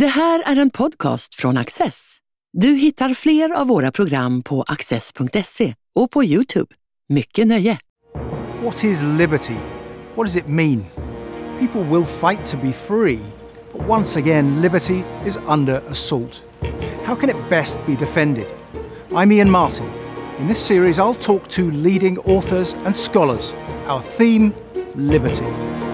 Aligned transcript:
Det 0.00 0.06
här 0.06 0.42
är 0.46 0.56
en 0.56 0.70
podcast 0.70 1.34
från 1.34 1.56
Access. 1.56 2.16
Du 2.52 2.68
hittar 2.68 3.14
fler 3.14 3.50
av 3.50 3.66
våra 3.66 3.92
program 3.92 4.42
på 4.42 4.62
access.se 4.62 5.74
och 5.94 6.10
på 6.10 6.24
Youtube. 6.24 6.74
Mycket 7.08 7.46
nöje! 7.46 7.78
What 8.62 8.84
is 8.84 9.02
liberty? 9.02 9.54
What 10.14 10.26
does 10.26 10.36
it 10.36 10.48
mean? 10.48 10.84
People 11.58 11.82
will 11.82 12.04
fight 12.04 12.46
to 12.46 12.56
be 12.56 12.72
free, 12.72 13.18
but 13.72 13.88
once 13.88 14.20
again, 14.20 14.62
liberty 14.62 15.02
is 15.26 15.38
under 15.46 15.82
assault. 15.90 16.42
How 17.04 17.16
can 17.16 17.30
it 17.30 17.50
best 17.50 17.78
be 17.86 17.94
defended? 17.94 18.46
I'm 19.10 19.32
Ian 19.32 19.50
Martin. 19.50 19.86
In 20.40 20.48
this 20.48 20.66
series, 20.66 20.98
I'll 20.98 21.22
talk 21.22 21.48
to 21.48 21.70
leading 21.70 22.18
authors 22.18 22.74
and 22.84 22.96
scholars. 22.96 23.54
Our 23.86 24.02
theme 24.02 24.52
liberty. 24.94 25.85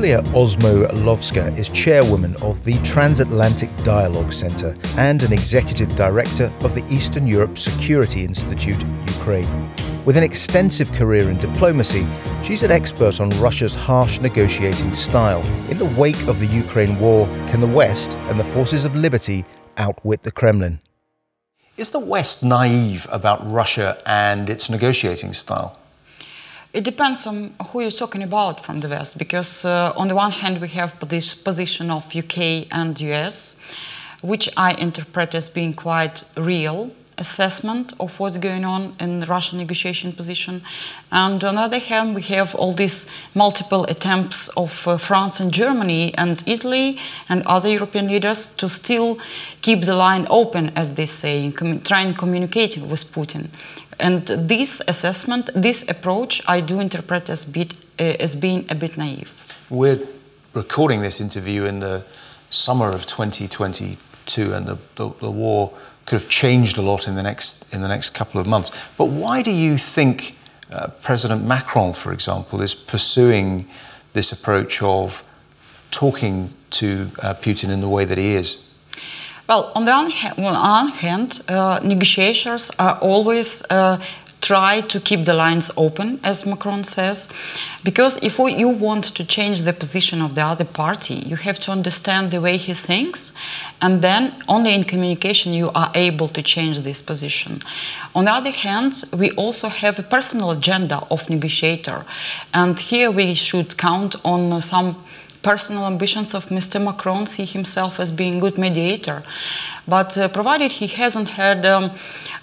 Julia 0.00 0.22
Osmolovska 0.32 1.58
is 1.58 1.68
chairwoman 1.68 2.34
of 2.36 2.64
the 2.64 2.72
Transatlantic 2.82 3.68
Dialogue 3.84 4.32
Centre 4.32 4.74
and 4.96 5.22
an 5.22 5.30
executive 5.30 5.94
director 5.94 6.50
of 6.62 6.74
the 6.74 6.82
Eastern 6.88 7.26
Europe 7.26 7.58
Security 7.58 8.24
Institute, 8.24 8.82
Ukraine. 9.08 9.70
With 10.06 10.16
an 10.16 10.22
extensive 10.22 10.90
career 10.94 11.28
in 11.28 11.36
diplomacy, 11.36 12.06
she's 12.42 12.62
an 12.62 12.70
expert 12.70 13.20
on 13.20 13.28
Russia's 13.40 13.74
harsh 13.74 14.20
negotiating 14.20 14.94
style. 14.94 15.44
In 15.70 15.76
the 15.76 15.92
wake 15.98 16.26
of 16.28 16.40
the 16.40 16.46
Ukraine 16.46 16.98
war, 16.98 17.26
can 17.50 17.60
the 17.60 17.66
West 17.66 18.16
and 18.30 18.40
the 18.40 18.44
forces 18.44 18.86
of 18.86 18.96
liberty 18.96 19.44
outwit 19.76 20.22
the 20.22 20.32
Kremlin? 20.32 20.80
Is 21.76 21.90
the 21.90 21.98
West 21.98 22.42
naive 22.42 23.06
about 23.12 23.46
Russia 23.52 24.02
and 24.06 24.48
its 24.48 24.70
negotiating 24.70 25.34
style? 25.34 25.76
It 26.72 26.84
depends 26.84 27.26
on 27.26 27.52
who 27.68 27.80
you're 27.80 27.90
talking 27.90 28.22
about 28.22 28.64
from 28.64 28.78
the 28.78 28.88
West, 28.88 29.18
because 29.18 29.64
uh, 29.64 29.92
on 29.96 30.06
the 30.06 30.14
one 30.14 30.30
hand 30.30 30.60
we 30.60 30.68
have 30.68 30.92
this 31.08 31.34
position 31.34 31.90
of 31.90 32.14
UK 32.14 32.68
and 32.70 33.00
US, 33.00 33.56
which 34.22 34.48
I 34.56 34.74
interpret 34.74 35.34
as 35.34 35.48
being 35.48 35.74
quite 35.74 36.22
real 36.36 36.92
assessment 37.20 37.92
of 38.00 38.18
what's 38.18 38.38
going 38.38 38.64
on 38.64 38.94
in 38.98 39.20
the 39.20 39.26
Russian 39.26 39.58
negotiation 39.58 40.12
position. 40.12 40.62
And 41.12 41.42
on 41.44 41.56
the 41.56 41.60
other 41.60 41.78
hand, 41.78 42.14
we 42.14 42.22
have 42.22 42.54
all 42.54 42.72
these 42.72 43.06
multiple 43.34 43.84
attempts 43.84 44.48
of 44.56 44.86
uh, 44.88 44.96
France 44.96 45.38
and 45.38 45.52
Germany 45.52 46.14
and 46.16 46.42
Italy 46.46 46.98
and 47.28 47.42
other 47.46 47.68
European 47.68 48.06
leaders 48.08 48.54
to 48.56 48.68
still 48.68 49.18
keep 49.60 49.82
the 49.82 49.96
line 49.96 50.26
open, 50.30 50.70
as 50.76 50.94
they 50.94 51.06
say, 51.06 51.50
trying 51.84 52.14
communicating 52.14 52.88
with 52.88 53.12
Putin. 53.12 53.48
And 54.00 54.26
this 54.26 54.82
assessment, 54.88 55.50
this 55.54 55.88
approach, 55.88 56.42
I 56.48 56.60
do 56.60 56.80
interpret 56.80 57.28
as, 57.28 57.44
bit, 57.44 57.74
uh, 57.98 58.16
as 58.18 58.34
being 58.34 58.64
a 58.70 58.74
bit 58.74 58.96
naive. 58.96 59.32
We're 59.68 60.00
recording 60.54 61.02
this 61.02 61.20
interview 61.20 61.64
in 61.64 61.80
the 61.80 62.02
summer 62.48 62.88
of 62.88 63.06
2022, 63.06 64.52
and 64.52 64.66
the, 64.66 64.78
the, 64.96 65.10
the, 65.20 65.30
war 65.30 65.72
could 66.06 66.20
have 66.20 66.28
changed 66.28 66.78
a 66.78 66.82
lot 66.82 67.06
in 67.06 67.14
the 67.14 67.22
next 67.22 67.72
in 67.72 67.82
the 67.82 67.88
next 67.88 68.10
couple 68.10 68.40
of 68.40 68.46
months. 68.46 68.70
But 68.96 69.06
why 69.06 69.42
do 69.42 69.50
you 69.50 69.78
think 69.78 70.36
uh, 70.72 70.88
President 71.02 71.44
Macron, 71.44 71.92
for 71.92 72.12
example, 72.12 72.62
is 72.62 72.74
pursuing 72.74 73.68
this 74.12 74.32
approach 74.32 74.82
of 74.82 75.22
talking 75.90 76.52
to 76.70 77.10
uh, 77.22 77.34
Putin 77.34 77.70
in 77.70 77.80
the 77.80 77.88
way 77.88 78.04
that 78.04 78.18
he 78.18 78.34
is? 78.34 78.69
Well, 79.50 79.72
on 79.74 79.84
the 79.84 79.92
one 80.36 80.88
hand, 80.90 81.42
uh, 81.48 81.80
negotiators 81.82 82.70
are 82.78 82.96
always 83.00 83.64
uh, 83.68 83.98
try 84.40 84.80
to 84.82 85.00
keep 85.00 85.24
the 85.24 85.34
lines 85.34 85.72
open, 85.76 86.20
as 86.22 86.46
Macron 86.46 86.84
says, 86.84 87.28
because 87.82 88.16
if 88.22 88.38
you 88.38 88.68
want 88.68 89.02
to 89.16 89.24
change 89.24 89.62
the 89.62 89.72
position 89.72 90.22
of 90.22 90.36
the 90.36 90.42
other 90.42 90.64
party, 90.64 91.14
you 91.14 91.34
have 91.34 91.58
to 91.60 91.72
understand 91.72 92.30
the 92.30 92.40
way 92.40 92.58
he 92.58 92.74
thinks, 92.74 93.32
and 93.82 94.02
then 94.02 94.34
only 94.46 94.72
in 94.72 94.84
communication 94.84 95.52
you 95.52 95.70
are 95.74 95.90
able 95.96 96.28
to 96.28 96.42
change 96.42 96.82
this 96.82 97.02
position. 97.02 97.60
On 98.14 98.26
the 98.26 98.32
other 98.32 98.52
hand, 98.52 99.02
we 99.12 99.32
also 99.32 99.68
have 99.68 99.98
a 99.98 100.04
personal 100.04 100.52
agenda 100.52 101.02
of 101.10 101.28
negotiator, 101.28 102.04
and 102.54 102.78
here 102.78 103.10
we 103.10 103.34
should 103.34 103.76
count 103.76 104.14
on 104.24 104.62
some 104.62 104.94
personal 105.42 105.86
ambitions 105.86 106.34
of 106.34 106.46
Mr. 106.46 106.82
Macron, 106.82 107.26
see 107.26 107.44
himself 107.44 107.98
as 108.00 108.12
being 108.12 108.40
good 108.40 108.58
mediator. 108.58 109.22
But 109.86 110.16
uh, 110.16 110.28
provided 110.28 110.72
he 110.72 110.86
hasn't 110.86 111.30
had 111.30 111.64
um, 111.66 111.92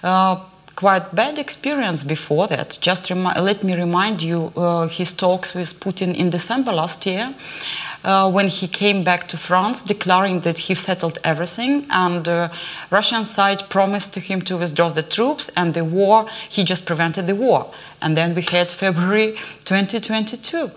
uh, 0.03 0.37
quite 0.77 1.15
bad 1.15 1.39
experience 1.39 2.03
before 2.03 2.47
that, 2.47 2.77
just 2.79 3.09
let 3.09 3.63
me 3.63 3.75
remind 3.75 4.21
you 4.21 4.53
uh, 4.55 4.87
his 4.87 5.11
talks 5.11 5.55
with 5.55 5.79
Putin 5.79 6.15
in 6.15 6.29
December 6.29 6.71
last 6.71 7.05
year. 7.05 7.33
Uh, 8.03 8.29
when 8.31 8.47
he 8.47 8.67
came 8.67 9.03
back 9.03 9.27
to 9.27 9.35
France, 9.35 9.81
declaring 9.81 10.41
that 10.41 10.59
he 10.59 10.75
settled 10.75 11.17
everything, 11.23 11.85
and 11.89 12.27
uh, 12.27 12.47
Russian 12.91 13.25
side 13.25 13.67
promised 13.69 14.13
to 14.13 14.19
him 14.19 14.39
to 14.41 14.55
withdraw 14.55 14.89
the 14.89 15.01
troops, 15.01 15.49
and 15.57 15.73
the 15.73 15.83
war 15.83 16.27
he 16.47 16.63
just 16.63 16.85
prevented 16.85 17.25
the 17.25 17.35
war, 17.35 17.73
and 17.99 18.15
then 18.15 18.35
we 18.35 18.43
had 18.43 18.71
February 18.71 19.31
2022. 19.65 20.71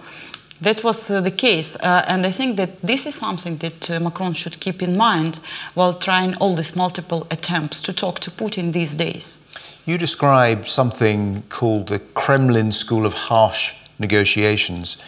That 0.63 0.85
was 0.85 1.11
uh, 1.11 1.23
the 1.23 1.31
case, 1.31 1.75
uh, 1.77 2.05
and 2.07 2.27
I 2.27 2.31
think 2.31 2.57
that 2.57 2.83
this 2.83 3.07
is 3.07 3.15
something 3.15 3.57
that 3.59 3.91
uh, 3.91 3.99
Macron 3.99 4.35
should 4.35 4.61
keep 4.61 4.83
in 4.83 4.95
mind 4.95 5.41
while 5.75 5.95
trying 5.95 6.35
all 6.37 6.55
these 6.55 6.77
multiple 6.77 7.27
attempts 7.31 7.81
to 7.83 7.95
talk 7.95 8.21
to 8.21 8.31
Putin 8.31 8.73
these 8.73 8.95
days. 8.95 9.39
You 9.87 9.97
describe 9.97 10.69
something 10.69 11.45
called 11.49 11.89
the 11.89 11.99
Kremlin 11.99 12.73
School 12.73 13.07
of 13.07 13.15
Harsh 13.15 13.75
Negotiations. 13.99 14.99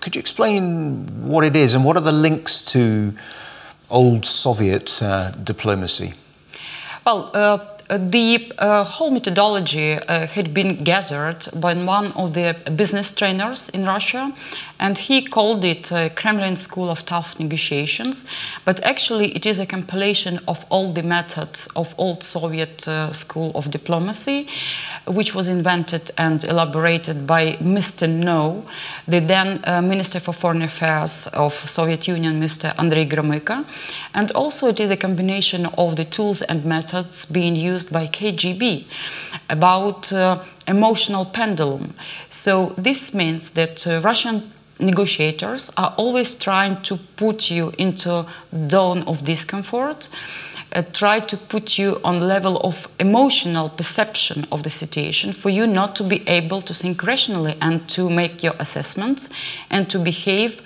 Could 0.00 0.14
you 0.14 0.20
explain 0.20 1.06
what 1.26 1.44
it 1.44 1.56
is 1.56 1.74
and 1.74 1.82
what 1.82 1.96
are 1.96 2.04
the 2.04 2.12
links 2.12 2.62
to 2.66 3.14
old 3.88 4.26
Soviet 4.26 5.02
uh, 5.02 5.30
diplomacy? 5.30 6.12
Well, 7.06 7.30
uh, 7.34 7.58
the 7.88 8.52
uh, 8.58 8.84
whole 8.84 9.10
methodology 9.10 9.94
uh, 9.94 10.26
had 10.26 10.52
been 10.52 10.82
gathered 10.82 11.46
by 11.54 11.74
one 11.74 12.12
of 12.12 12.34
the 12.34 12.56
business 12.74 13.12
trainers 13.14 13.68
in 13.70 13.84
Russia, 13.84 14.32
and 14.78 14.98
he 14.98 15.22
called 15.22 15.64
it 15.64 15.90
uh, 15.90 16.08
Kremlin 16.10 16.56
School 16.56 16.90
of 16.90 17.04
Tough 17.06 17.38
Negotiations. 17.38 18.24
But 18.64 18.82
actually, 18.84 19.34
it 19.34 19.46
is 19.46 19.58
a 19.58 19.66
compilation 19.66 20.38
of 20.46 20.64
all 20.68 20.92
the 20.92 21.02
methods 21.02 21.68
of 21.76 21.94
old 21.98 22.22
Soviet 22.22 22.86
uh, 22.86 23.12
school 23.12 23.52
of 23.54 23.70
diplomacy, 23.70 24.48
which 25.06 25.34
was 25.34 25.48
invented 25.48 26.10
and 26.18 26.44
elaborated 26.44 27.26
by 27.26 27.52
Mr. 27.54 28.08
No, 28.08 28.64
the 29.08 29.20
then 29.20 29.60
uh, 29.64 29.80
Minister 29.80 30.20
for 30.20 30.32
Foreign 30.32 30.62
Affairs 30.62 31.26
of 31.28 31.52
Soviet 31.52 32.06
Union, 32.08 32.40
Mr. 32.40 32.74
Andrei 32.78 33.06
Gromyko. 33.06 33.64
And 34.14 34.30
also, 34.32 34.68
it 34.68 34.80
is 34.80 34.90
a 34.90 34.96
combination 34.96 35.66
of 35.78 35.96
the 35.96 36.04
tools 36.04 36.42
and 36.42 36.64
methods 36.64 37.24
being 37.26 37.56
used 37.56 37.92
by 37.92 38.06
KGB 38.06 38.86
about 39.48 40.12
uh, 40.12 40.42
emotional 40.68 41.24
pendulum. 41.24 41.94
So 42.28 42.74
this 42.76 43.14
means 43.14 43.50
that 43.50 43.86
uh, 43.86 44.00
Russian 44.00 44.52
negotiators 44.78 45.70
are 45.76 45.94
always 45.96 46.38
trying 46.38 46.82
to 46.82 46.96
put 47.16 47.50
you 47.50 47.72
into 47.78 48.26
zone 48.68 49.02
of 49.04 49.24
discomfort 49.24 50.08
uh, 50.72 50.82
try 50.92 51.20
to 51.20 51.36
put 51.36 51.78
you 51.78 52.00
on 52.04 52.20
level 52.20 52.58
of 52.60 52.88
emotional 52.98 53.68
perception 53.68 54.46
of 54.52 54.62
the 54.62 54.70
situation 54.70 55.32
for 55.32 55.50
you 55.50 55.66
not 55.66 55.96
to 55.96 56.04
be 56.04 56.22
able 56.28 56.60
to 56.60 56.74
think 56.74 57.02
rationally 57.02 57.56
and 57.60 57.88
to 57.88 58.10
make 58.10 58.42
your 58.42 58.54
assessments 58.58 59.30
and 59.70 59.88
to 59.88 59.98
behave 59.98 60.60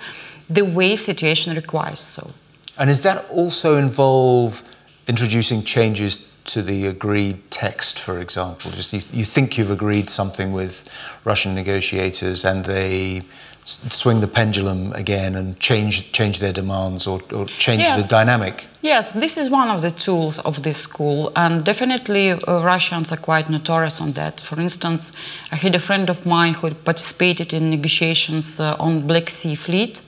the 0.49 0.65
way 0.65 0.95
situation 0.95 1.55
requires 1.55 1.99
so 1.99 2.31
and 2.77 2.89
does 2.89 3.01
that 3.01 3.25
also 3.29 3.77
involve 3.77 4.61
introducing 5.07 5.63
changes 5.63 6.30
to 6.45 6.61
the 6.61 6.87
agreed 6.87 7.51
text, 7.51 7.99
for 7.99 8.19
example? 8.19 8.71
Just 8.71 8.93
you, 8.93 9.01
you, 9.11 9.25
think 9.25 9.57
you've 9.57 9.71
agreed 9.71 10.09
something 10.09 10.51
with 10.51 10.87
Russian 11.23 11.53
negotiators 11.55 12.43
and 12.43 12.65
they 12.65 13.21
swing 13.65 14.21
the 14.21 14.27
pendulum 14.27 14.91
again 14.93 15.35
and 15.35 15.59
change 15.59 16.11
change 16.11 16.39
their 16.39 16.53
demands 16.53 17.05
or, 17.07 17.21
or 17.33 17.45
change 17.45 17.81
yes. 17.81 18.01
the 18.01 18.09
dynamic? 18.09 18.67
Yes, 18.81 19.11
this 19.11 19.37
is 19.37 19.49
one 19.49 19.69
of 19.69 19.81
the 19.81 19.91
tools 19.91 20.39
of 20.39 20.63
this 20.63 20.79
school, 20.79 21.31
and 21.35 21.63
definitely 21.63 22.31
uh, 22.31 22.63
Russians 22.63 23.11
are 23.11 23.17
quite 23.17 23.49
notorious 23.49 24.01
on 24.01 24.13
that. 24.13 24.41
For 24.41 24.59
instance, 24.59 25.13
I 25.51 25.55
had 25.57 25.75
a 25.75 25.79
friend 25.79 26.09
of 26.09 26.25
mine 26.25 26.55
who 26.55 26.71
participated 26.73 27.53
in 27.53 27.69
negotiations 27.69 28.59
uh, 28.59 28.75
on 28.79 29.05
Black 29.05 29.29
Sea 29.29 29.55
Fleet 29.55 30.01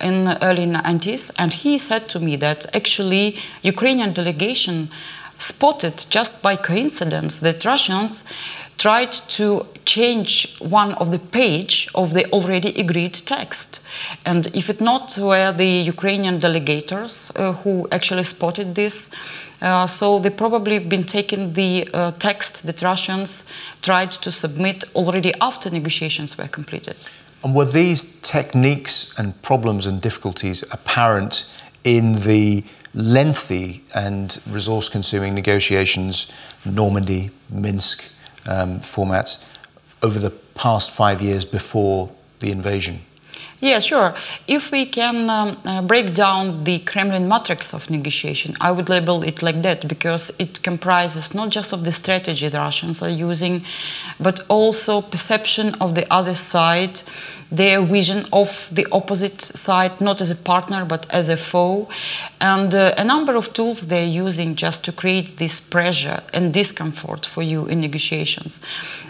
in 0.00 0.24
the 0.24 0.44
early 0.44 0.66
90s, 0.66 1.30
and 1.38 1.52
he 1.52 1.78
said 1.78 2.08
to 2.08 2.18
me 2.18 2.34
that 2.36 2.66
actually 2.74 3.38
Ukrainian 3.62 4.12
delegation 4.12 4.88
spotted 5.38 6.06
just 6.10 6.42
by 6.42 6.56
coincidence 6.56 7.38
that 7.40 7.64
Russians 7.64 8.24
tried 8.78 9.12
to 9.12 9.64
change 9.84 10.58
one 10.58 10.92
of 10.94 11.10
the 11.10 11.18
page 11.18 11.88
of 11.94 12.14
the 12.14 12.24
already 12.32 12.70
agreed 12.80 13.14
text. 13.14 13.80
And 14.24 14.48
if 14.54 14.68
it 14.68 14.80
not 14.80 15.16
were 15.18 15.52
the 15.52 15.72
Ukrainian 15.94 16.38
delegators 16.40 17.30
uh, 17.36 17.52
who 17.52 17.86
actually 17.92 18.24
spotted 18.24 18.74
this, 18.74 19.08
uh, 19.60 19.86
so 19.86 20.18
they 20.18 20.30
probably 20.30 20.74
have 20.74 20.88
been 20.88 21.04
taking 21.04 21.52
the 21.52 21.88
uh, 21.94 22.10
text 22.18 22.66
that 22.66 22.82
Russians 22.82 23.44
tried 23.82 24.10
to 24.10 24.32
submit 24.32 24.84
already 24.96 25.32
after 25.40 25.70
negotiations 25.70 26.36
were 26.36 26.48
completed. 26.48 26.96
And 27.44 27.54
were 27.54 27.64
these 27.64 28.20
techniques 28.20 29.14
and 29.18 29.40
problems 29.42 29.86
and 29.86 30.00
difficulties 30.00 30.64
apparent 30.72 31.44
in 31.84 32.14
the 32.14 32.64
lengthy 32.94 33.82
and 33.94 34.40
resource 34.46 34.88
consuming 34.88 35.34
negotiations, 35.34 36.30
Normandy, 36.64 37.30
Minsk 37.50 38.04
um, 38.46 38.80
formats, 38.80 39.44
over 40.02 40.18
the 40.18 40.30
past 40.54 40.90
five 40.90 41.22
years 41.22 41.44
before 41.44 42.10
the 42.40 42.50
invasion? 42.50 43.00
Yeah, 43.62 43.78
sure. 43.78 44.12
If 44.48 44.72
we 44.72 44.86
can 44.86 45.30
um, 45.30 45.56
uh, 45.64 45.82
break 45.82 46.14
down 46.14 46.64
the 46.64 46.80
Kremlin 46.80 47.28
matrix 47.28 47.72
of 47.72 47.90
negotiation, 47.90 48.56
I 48.60 48.72
would 48.72 48.88
label 48.88 49.22
it 49.22 49.40
like 49.40 49.62
that 49.62 49.86
because 49.86 50.34
it 50.40 50.64
comprises 50.64 51.32
not 51.32 51.50
just 51.50 51.72
of 51.72 51.84
the 51.84 51.92
strategy 51.92 52.48
the 52.48 52.58
Russians 52.58 53.02
are 53.02 53.08
using, 53.08 53.64
but 54.18 54.40
also 54.48 55.00
perception 55.00 55.76
of 55.80 55.94
the 55.94 56.12
other 56.12 56.34
side, 56.34 57.02
their 57.52 57.82
vision 57.82 58.24
of 58.32 58.68
the 58.72 58.86
opposite 58.90 59.40
side, 59.42 60.00
not 60.00 60.20
as 60.20 60.30
a 60.30 60.36
partner 60.36 60.84
but 60.84 61.06
as 61.10 61.28
a 61.28 61.36
foe, 61.36 61.88
and 62.40 62.74
uh, 62.74 62.94
a 62.96 63.04
number 63.04 63.36
of 63.36 63.52
tools 63.52 63.88
they're 63.88 64.04
using 64.26 64.56
just 64.56 64.84
to 64.84 64.92
create 64.92 65.36
this 65.36 65.60
pressure 65.60 66.22
and 66.32 66.54
discomfort 66.54 67.26
for 67.26 67.42
you 67.42 67.66
in 67.66 67.80
negotiations. 67.80 68.60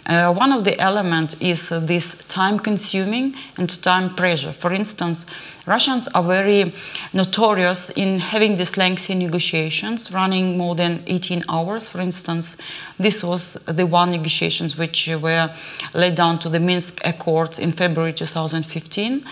Uh, 0.07 0.33
one 0.35 0.53
of 0.53 0.65
the 0.65 0.79
elements 0.81 1.37
is 1.41 1.71
uh, 1.71 1.79
this 1.79 2.17
time 2.27 2.59
consuming 2.59 3.35
and 3.57 3.83
time 3.83 4.11
pressure. 4.11 4.53
For 4.53 4.73
instance, 4.73 5.27
Russians 5.67 6.09
are 6.09 6.25
very 6.25 6.73
notorious 7.13 7.91
in 7.91 8.19
having 8.19 8.57
these 8.57 8.77
lengthy 8.77 9.15
negotiations, 9.15 10.11
running 10.11 10.59
more 10.59 10.75
than 10.75 11.05
18 11.07 11.45
hours. 11.49 11.89
For 11.89 12.01
instance, 12.01 12.57
this 12.99 13.23
was 13.23 13.55
the 13.67 13.87
one 13.87 14.11
negotiations 14.11 14.77
which 14.77 15.09
were 15.09 15.51
led 15.95 16.17
down 16.17 16.41
to 16.41 16.49
the 16.49 16.59
Minsk 16.59 17.01
Accords 17.05 17.61
in 17.61 17.71
February 17.71 18.13
2015, 18.13 19.25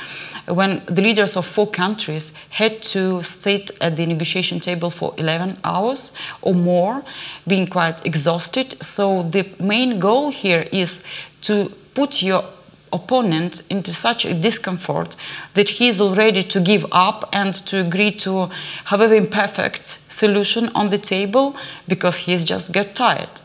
when 0.46 0.82
the 0.86 1.02
leaders 1.02 1.36
of 1.36 1.46
four 1.46 1.66
countries 1.66 2.32
had 2.50 2.80
to 2.82 3.22
sit 3.22 3.72
at 3.80 3.96
the 3.96 4.06
negotiation 4.06 4.60
table 4.60 4.90
for 4.90 5.12
11 5.18 5.58
hours 5.64 6.12
or 6.42 6.54
more, 6.54 7.02
being 7.48 7.66
quite 7.66 8.06
exhausted. 8.06 8.80
So 8.80 9.24
the 9.24 9.48
main 9.58 9.98
goal 9.98 10.30
here 10.30 10.68
is 10.70 11.02
to 11.42 11.72
put 11.94 12.22
your 12.22 12.44
opponent 12.92 13.62
into 13.70 13.92
such 13.92 14.24
a 14.24 14.34
discomfort 14.34 15.16
that 15.54 15.68
he 15.68 15.88
is 15.88 16.00
already 16.00 16.42
to 16.42 16.60
give 16.60 16.86
up 16.92 17.28
and 17.32 17.54
to 17.54 17.80
agree 17.80 18.10
to 18.10 18.50
however 18.84 19.14
imperfect 19.14 19.86
solution 19.86 20.68
on 20.74 20.90
the 20.90 20.98
table 20.98 21.56
because 21.86 22.18
he 22.18 22.32
has 22.32 22.44
just 22.44 22.72
got 22.72 22.94
tired. 22.94 23.40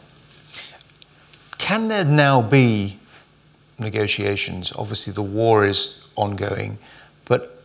Can 1.58 1.88
there 1.88 2.06
now 2.06 2.42
be 2.42 3.00
negotiations? 3.80 4.72
Obviously, 4.76 5.14
the 5.14 5.22
war 5.22 5.66
is 5.66 6.08
ongoing, 6.16 6.78
but 7.26 7.62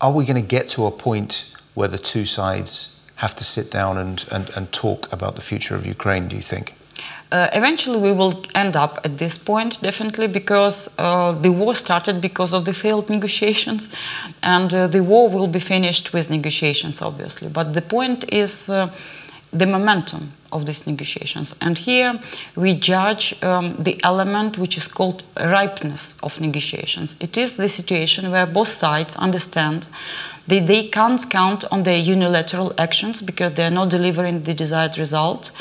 are 0.00 0.12
we 0.12 0.24
going 0.24 0.40
to 0.40 0.46
get 0.46 0.68
to 0.70 0.86
a 0.86 0.90
point 0.90 1.52
where 1.74 1.88
the 1.88 1.98
two 1.98 2.24
sides 2.24 3.00
have 3.16 3.34
to 3.34 3.44
sit 3.44 3.70
down 3.70 3.98
and, 3.98 4.24
and, 4.30 4.48
and 4.50 4.72
talk 4.72 5.12
about 5.12 5.34
the 5.34 5.40
future 5.40 5.74
of 5.74 5.84
Ukraine, 5.84 6.28
do 6.28 6.36
you 6.36 6.42
think? 6.42 6.74
Uh, 7.30 7.48
eventually, 7.52 7.98
we 7.98 8.12
will 8.12 8.42
end 8.54 8.74
up 8.74 8.98
at 9.04 9.18
this 9.18 9.36
point, 9.36 9.80
definitely, 9.82 10.26
because 10.26 10.90
uh, 10.98 11.32
the 11.32 11.52
war 11.52 11.74
started 11.74 12.20
because 12.20 12.54
of 12.54 12.64
the 12.64 12.72
failed 12.72 13.10
negotiations, 13.10 13.94
and 14.42 14.72
uh, 14.72 14.86
the 14.86 15.02
war 15.02 15.28
will 15.28 15.48
be 15.48 15.60
finished 15.60 16.14
with 16.14 16.30
negotiations, 16.30 17.02
obviously. 17.02 17.48
But 17.48 17.74
the 17.74 17.82
point 17.82 18.24
is 18.32 18.70
uh, 18.70 18.88
the 19.52 19.66
momentum 19.66 20.32
of 20.52 20.64
these 20.64 20.86
negotiations. 20.86 21.54
And 21.60 21.76
here 21.76 22.18
we 22.56 22.74
judge 22.74 23.42
um, 23.42 23.76
the 23.78 24.00
element 24.02 24.56
which 24.56 24.76
is 24.76 24.88
called 24.88 25.22
ripeness 25.36 26.18
of 26.22 26.40
negotiations. 26.40 27.16
It 27.20 27.36
is 27.36 27.56
the 27.56 27.68
situation 27.68 28.30
where 28.30 28.46
both 28.46 28.68
sides 28.68 29.16
understand 29.16 29.86
they, 30.48 30.60
they 30.60 30.88
can't 30.88 31.28
count 31.30 31.64
on 31.70 31.82
their 31.82 31.98
unilateral 31.98 32.72
actions 32.78 33.22
because 33.22 33.52
they're 33.52 33.70
not 33.70 33.90
delivering 33.90 34.42
the 34.42 34.54
desired 34.54 34.98
result. 34.98 35.52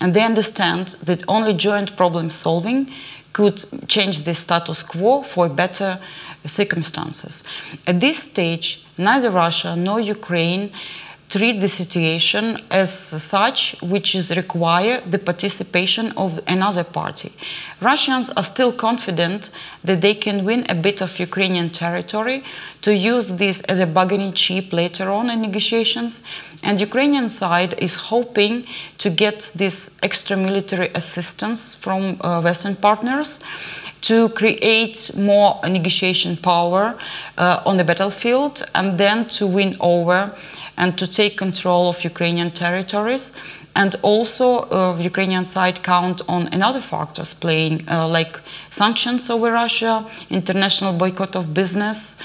And 0.00 0.14
they 0.14 0.22
understand 0.22 0.96
that 1.02 1.24
only 1.28 1.52
joint 1.52 1.96
problem 1.96 2.30
solving 2.30 2.90
could 3.32 3.64
change 3.88 4.22
the 4.22 4.34
status 4.34 4.82
quo 4.82 5.22
for 5.22 5.48
better 5.48 5.98
circumstances. 6.46 7.44
At 7.86 8.00
this 8.00 8.22
stage, 8.22 8.86
neither 8.96 9.30
Russia 9.30 9.74
nor 9.76 10.00
Ukraine 10.00 10.70
treat 11.28 11.60
the 11.60 11.68
situation 11.68 12.56
as 12.70 12.90
such, 12.90 13.76
which 13.82 14.14
is 14.14 14.34
require 14.36 15.00
the 15.02 15.18
participation 15.18 16.12
of 16.16 16.40
another 16.46 16.84
party. 16.84 17.32
Russians 17.80 18.30
are 18.30 18.42
still 18.42 18.72
confident 18.72 19.50
that 19.84 20.00
they 20.00 20.14
can 20.14 20.44
win 20.44 20.64
a 20.68 20.74
bit 20.74 21.02
of 21.02 21.18
Ukrainian 21.18 21.70
territory 21.70 22.42
to 22.80 22.94
use 22.94 23.36
this 23.36 23.60
as 23.62 23.78
a 23.78 23.86
bargaining 23.86 24.32
chip 24.32 24.72
later 24.72 25.10
on 25.10 25.28
in 25.30 25.42
negotiations. 25.42 26.22
And 26.62 26.80
Ukrainian 26.80 27.28
side 27.28 27.74
is 27.78 27.96
hoping 27.96 28.64
to 28.98 29.10
get 29.10 29.50
this 29.54 29.96
extra 30.02 30.36
military 30.36 30.90
assistance 30.94 31.74
from 31.74 32.16
uh, 32.20 32.40
Western 32.40 32.76
partners 32.76 33.40
to 34.00 34.28
create 34.30 35.10
more 35.16 35.60
negotiation 35.68 36.36
power 36.36 36.96
uh, 37.36 37.62
on 37.66 37.76
the 37.76 37.84
battlefield 37.84 38.64
and 38.74 38.96
then 38.96 39.26
to 39.26 39.46
win 39.46 39.76
over 39.80 40.32
and 40.78 40.96
to 40.96 41.06
take 41.06 41.36
control 41.36 41.88
of 41.88 42.04
Ukrainian 42.04 42.50
territories. 42.50 43.34
And 43.74 43.94
also, 44.02 44.46
uh, 44.70 44.96
Ukrainian 44.98 45.46
side 45.46 45.82
count 45.82 46.22
on 46.28 46.48
another 46.52 46.80
factors 46.80 47.34
playing, 47.34 47.82
uh, 47.88 48.08
like 48.08 48.40
sanctions 48.70 49.30
over 49.30 49.52
Russia, 49.52 50.04
international 50.30 50.92
boycott 50.92 51.36
of 51.36 51.44
business, 51.52 52.16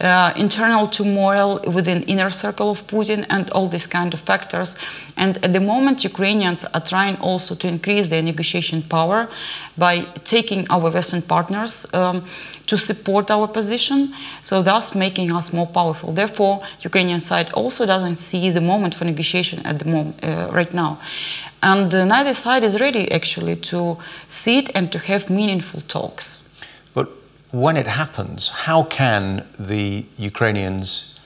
uh, 0.00 0.32
internal 0.36 0.86
turmoil 0.86 1.60
within 1.72 2.02
inner 2.04 2.30
circle 2.30 2.70
of 2.70 2.86
Putin 2.86 3.24
and 3.30 3.50
all 3.50 3.68
these 3.68 3.86
kind 3.86 4.12
of 4.12 4.20
factors. 4.20 4.76
And 5.16 5.42
at 5.44 5.52
the 5.52 5.60
moment, 5.60 6.04
Ukrainians 6.04 6.64
are 6.64 6.80
trying 6.80 7.16
also 7.16 7.54
to 7.54 7.68
increase 7.68 8.08
their 8.08 8.22
negotiation 8.22 8.82
power 8.82 9.28
by 9.78 10.00
taking 10.24 10.66
our 10.70 10.90
Western 10.90 11.22
partners 11.22 11.86
um, 11.94 12.24
to 12.66 12.76
support 12.76 13.30
our 13.30 13.46
position, 13.46 14.14
so 14.42 14.62
thus 14.62 14.94
making 14.94 15.30
us 15.32 15.52
more 15.52 15.66
powerful. 15.66 16.12
Therefore, 16.12 16.62
Ukrainian 16.80 17.20
side 17.20 17.52
also 17.52 17.86
doesn't 17.86 18.16
see 18.16 18.50
the 18.50 18.60
moment 18.60 18.94
for 18.94 19.04
negotiation 19.04 19.64
at 19.66 19.78
the 19.78 19.84
moment 19.84 20.24
uh, 20.24 20.48
right 20.50 20.72
now. 20.72 20.98
And 21.62 21.94
uh, 21.94 22.04
neither 22.04 22.34
side 22.34 22.64
is 22.64 22.80
ready 22.80 23.10
actually 23.12 23.56
to 23.56 23.98
sit 24.28 24.70
and 24.74 24.90
to 24.92 24.98
have 24.98 25.30
meaningful 25.30 25.80
talks 25.80 26.43
when 27.54 27.76
it 27.76 27.86
happens, 27.86 28.48
how 28.48 28.82
can 28.82 29.46
the 29.58 30.04
Ukrainians 30.18 31.20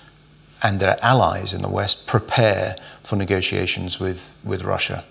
and 0.63 0.79
their 0.79 0.97
allies 1.03 1.55
in 1.55 1.63
the 1.63 1.71
West 1.71 2.07
prepare 2.07 2.77
for 3.03 3.17
negotiations 3.17 3.99
with, 3.99 4.35
with 4.45 4.65
Russia? 4.65 5.05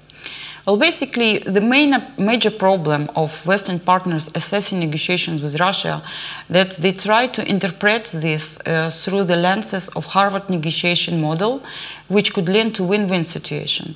Well, 0.68 0.78
basically, 0.78 1.40
the 1.40 1.62
main 1.62 1.96
major 2.18 2.52
problem 2.52 3.10
of 3.16 3.44
Western 3.48 3.80
partners 3.80 4.30
assessing 4.36 4.80
negotiations 4.80 5.42
with 5.42 5.60
Russia 5.60 6.04
that 6.50 6.72
they 6.72 6.92
try 6.92 7.26
to 7.28 7.50
interpret 7.50 8.14
this 8.14 8.60
uh, 8.60 8.90
through 8.92 9.24
the 9.24 9.38
lenses 9.38 9.88
of 9.96 10.06
Harvard 10.06 10.50
negotiation 10.50 11.20
model, 11.20 11.64
which 12.10 12.34
could 12.34 12.48
lead 12.48 12.76
to 12.76 12.84
win-win 12.84 13.26
situation. 13.26 13.96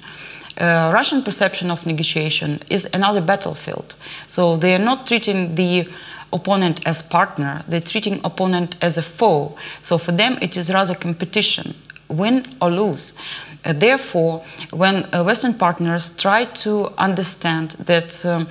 Uh, 0.57 0.91
Russian 0.93 1.21
perception 1.23 1.69
of 1.69 1.85
negotiation 1.85 2.61
is 2.69 2.89
another 2.93 3.21
battlefield, 3.21 3.95
so 4.27 4.57
they 4.57 4.73
are 4.73 4.83
not 4.83 5.05
treating 5.07 5.55
the 5.55 5.87
opponent 6.33 6.85
as 6.85 7.01
partner, 7.01 7.63
they're 7.67 7.81
treating 7.81 8.21
opponent 8.23 8.75
as 8.81 8.97
a 8.97 9.01
foe. 9.01 9.55
So 9.81 9.97
for 9.97 10.11
them, 10.11 10.37
it 10.41 10.57
is 10.57 10.71
rather 10.71 10.95
competition, 10.95 11.75
win 12.07 12.45
or 12.61 12.69
lose. 12.71 13.17
Uh, 13.63 13.73
therefore, 13.73 14.43
when 14.71 15.07
uh, 15.13 15.23
Western 15.23 15.53
partners 15.53 16.15
try 16.17 16.45
to 16.45 16.91
understand 16.97 17.71
that 17.85 18.25
um, 18.25 18.47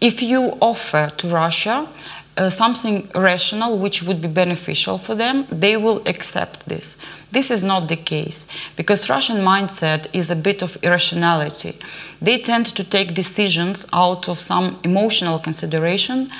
if 0.00 0.22
you 0.22 0.56
offer 0.60 1.10
to 1.16 1.28
Russia 1.28 1.88
uh, 2.36 2.48
something 2.48 3.08
rational 3.14 3.78
which 3.78 4.02
would 4.02 4.20
be 4.22 4.28
beneficial 4.28 4.96
for 4.98 5.14
them, 5.14 5.46
they 5.50 5.76
will 5.76 6.00
accept 6.06 6.66
this. 6.66 6.96
This 7.30 7.50
is 7.50 7.62
not 7.62 7.88
the 7.88 7.96
case 7.96 8.46
because 8.76 9.10
Russian 9.10 9.38
mindset 9.38 10.06
is 10.12 10.30
a 10.30 10.36
bit 10.36 10.62
of 10.62 10.78
irrationality. 10.82 11.78
They 12.22 12.38
tend 12.38 12.66
to 12.66 12.84
take 12.84 13.14
decisions 13.14 13.86
out 13.92 14.28
of 14.28 14.40
some 14.40 14.78
emotional 14.82 15.38
consideration 15.38 16.30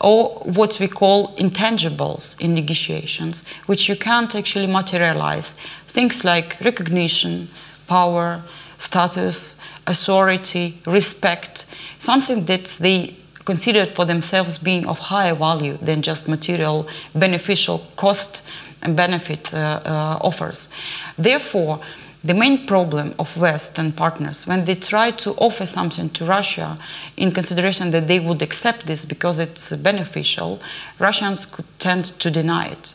or 0.00 0.28
what 0.44 0.78
we 0.80 0.88
call 0.88 1.34
intangibles 1.36 2.40
in 2.40 2.54
negotiations, 2.54 3.46
which 3.66 3.88
you 3.88 3.96
can't 3.96 4.34
actually 4.34 4.66
materialize. 4.66 5.52
Things 5.86 6.24
like 6.24 6.56
recognition, 6.60 7.48
power, 7.86 8.42
status, 8.78 9.56
authority, 9.86 10.78
respect, 10.86 11.66
something 11.98 12.44
that 12.44 12.64
they 12.80 13.16
considered 13.44 13.88
for 13.88 14.04
themselves 14.04 14.58
being 14.58 14.86
of 14.86 14.98
higher 14.98 15.34
value 15.34 15.78
than 15.78 16.02
just 16.02 16.28
material 16.28 16.86
beneficial 17.14 17.78
cost 17.96 18.42
and 18.82 18.94
benefit 18.96 19.52
uh, 19.54 19.80
uh, 19.84 20.18
offers. 20.20 20.68
Therefore, 21.16 21.80
the 22.24 22.34
main 22.34 22.66
problem 22.66 23.14
of 23.18 23.36
Western 23.36 23.92
partners 23.92 24.46
when 24.46 24.64
they 24.64 24.74
try 24.74 25.10
to 25.12 25.30
offer 25.34 25.66
something 25.66 26.10
to 26.10 26.24
Russia 26.24 26.78
in 27.16 27.30
consideration 27.32 27.90
that 27.92 28.08
they 28.08 28.18
would 28.18 28.42
accept 28.42 28.86
this 28.86 29.04
because 29.04 29.38
it's 29.38 29.72
beneficial, 29.76 30.60
Russians 30.98 31.46
could 31.46 31.66
tend 31.78 32.04
to 32.04 32.30
deny 32.30 32.66
it. 32.66 32.94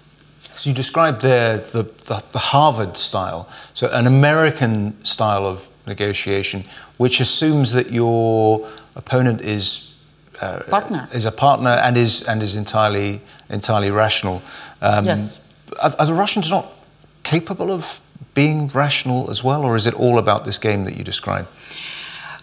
So 0.56 0.70
you 0.70 0.76
described 0.76 1.22
the, 1.22 1.64
the, 1.72 1.84
the, 2.06 2.24
the 2.32 2.40
Harvard 2.40 2.98
style, 2.98 3.50
so 3.74 3.90
an 3.92 4.08
American 4.08 5.04
style 5.04 5.48
of 5.48 5.70
negotiation, 5.88 6.64
which 6.98 7.20
assumes 7.20 7.72
that 7.72 7.92
your 7.92 8.68
opponent 8.96 9.42
is 9.42 9.90
uh, 10.42 10.60
partner 10.64 11.08
is 11.14 11.26
a 11.26 11.32
partner 11.32 11.70
and 11.70 11.96
is 11.96 12.24
and 12.24 12.42
is 12.42 12.56
entirely 12.56 13.22
entirely 13.50 13.92
rational. 13.92 14.42
Um, 14.82 15.06
yes. 15.06 15.48
Are, 15.82 15.94
are, 16.00 16.06
the 16.06 16.14
Russians 16.14 16.50
not 16.50 16.72
capable 17.24 17.72
of 17.72 18.00
being 18.34 18.68
rational 18.68 19.30
as 19.30 19.44
well, 19.44 19.64
or 19.64 19.76
is 19.76 19.86
it 19.86 19.94
all 19.94 20.18
about 20.18 20.46
this 20.46 20.58
game 20.58 20.86
that 20.86 20.98
you 20.98 21.04
describe? 21.04 21.48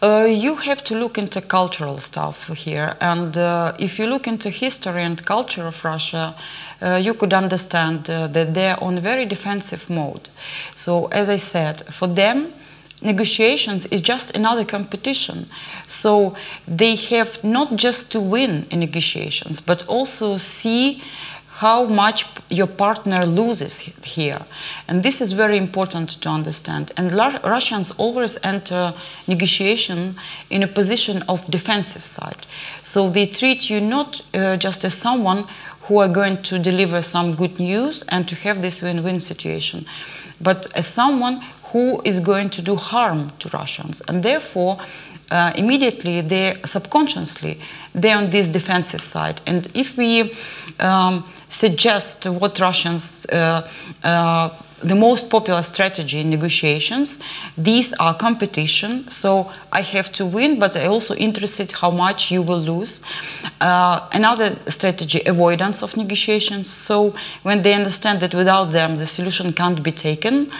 Uh, 0.03 0.25
you 0.25 0.55
have 0.57 0.83
to 0.83 0.95
look 0.95 1.19
into 1.19 1.43
cultural 1.43 1.99
stuff 1.99 2.49
here, 2.49 2.97
and 3.01 3.37
uh, 3.37 3.75
if 3.79 3.99
you 3.99 4.07
look 4.07 4.27
into 4.27 4.49
history 4.49 5.03
and 5.03 5.27
culture 5.27 5.67
of 5.67 5.85
Russia, 5.85 6.35
uh, 6.81 6.95
you 6.95 7.13
could 7.13 7.35
understand 7.35 8.09
uh, 8.09 8.27
that 8.27 8.55
they 8.55 8.71
are 8.71 8.83
on 8.83 8.99
very 8.99 9.27
defensive 9.27 9.91
mode. 9.91 10.31
So, 10.75 11.07
as 11.09 11.29
I 11.29 11.37
said, 11.37 11.83
for 11.93 12.09
them, 12.09 12.51
negotiations 13.03 13.87
is 13.87 14.01
just 14.01 14.37
another 14.37 14.65
competition. 14.65 15.47
So 15.87 16.35
they 16.67 16.97
have 16.97 17.43
not 17.43 17.77
just 17.77 18.13
to 18.13 18.21
win 18.21 18.67
in 18.71 18.81
negotiations, 18.81 19.61
but 19.61 19.87
also 19.89 20.39
see 20.39 21.03
how 21.61 21.85
much 21.85 22.25
your 22.49 22.67
partner 22.67 23.27
loses 23.27 23.81
here. 23.81 24.41
And 24.89 25.03
this 25.03 25.21
is 25.21 25.33
very 25.33 25.59
important 25.59 26.09
to 26.23 26.29
understand. 26.31 26.91
And 26.97 27.13
Russians 27.13 27.91
always 27.99 28.39
enter 28.43 28.95
negotiation 29.29 30.15
in 30.49 30.63
a 30.63 30.67
position 30.67 31.23
of 31.29 31.47
defensive 31.51 32.03
side. 32.03 32.47
So 32.83 33.11
they 33.11 33.27
treat 33.27 33.69
you 33.69 33.79
not 33.79 34.23
uh, 34.33 34.57
just 34.57 34.85
as 34.87 34.95
someone 34.95 35.45
who 35.83 35.99
are 35.99 36.09
going 36.09 36.43
to 36.45 36.59
deliver 36.59 37.03
some 37.03 37.35
good 37.35 37.61
news 37.61 38.05
and 38.09 38.27
to 38.29 38.35
have 38.37 38.63
this 38.63 38.81
win-win 38.81 39.21
situation, 39.21 39.85
but 40.41 40.67
as 40.75 40.87
someone 40.87 41.43
who 41.73 42.01
is 42.07 42.21
going 42.21 42.49
to 42.51 42.63
do 42.63 42.77
harm 42.77 43.33
to 43.39 43.51
Russians. 43.51 44.01
And 44.09 44.23
therefore, 44.23 44.79
uh, 45.31 45.53
immediately, 45.57 46.23
they 46.23 46.55
subconsciously, 46.65 47.61
they're 47.95 48.17
on 48.17 48.31
this 48.31 48.49
defensive 48.49 49.03
side. 49.03 49.43
And 49.47 49.69
if 49.75 49.97
we 49.99 50.33
um, 50.81 51.25
suggest 51.51 52.27
what 52.27 52.59
Russians 52.59 53.27
uh, 53.27 53.69
uh, 54.03 54.49
the 54.83 54.95
most 54.95 55.31
popular 55.31 55.63
strategy 55.63 56.21
in 56.21 56.31
negotiations. 56.31 57.19
These 57.57 57.93
are 57.95 58.15
competition, 58.15 59.09
so 59.11 59.51
I 59.73 59.83
have 59.83 60.11
to 60.13 60.27
win, 60.27 60.59
but 60.59 60.77
I 60.77 60.87
also 60.87 61.15
interested 61.15 61.73
how 61.73 61.91
much 61.91 62.31
you 62.31 62.43
will 62.43 62.61
lose. 62.61 63.03
Uh, 63.61 64.09
another 64.13 64.57
strategy, 64.69 65.21
avoidance 65.27 65.83
of 65.83 65.97
negotiations. 65.97 66.71
So 66.71 67.15
when 67.43 67.63
they 67.63 67.75
understand 67.75 68.21
that 68.21 68.35
without 68.35 68.71
them 68.71 68.97
the 68.97 69.07
solution 69.07 69.53
can't 69.53 69.83
be 69.83 69.93
taken, 69.93 70.51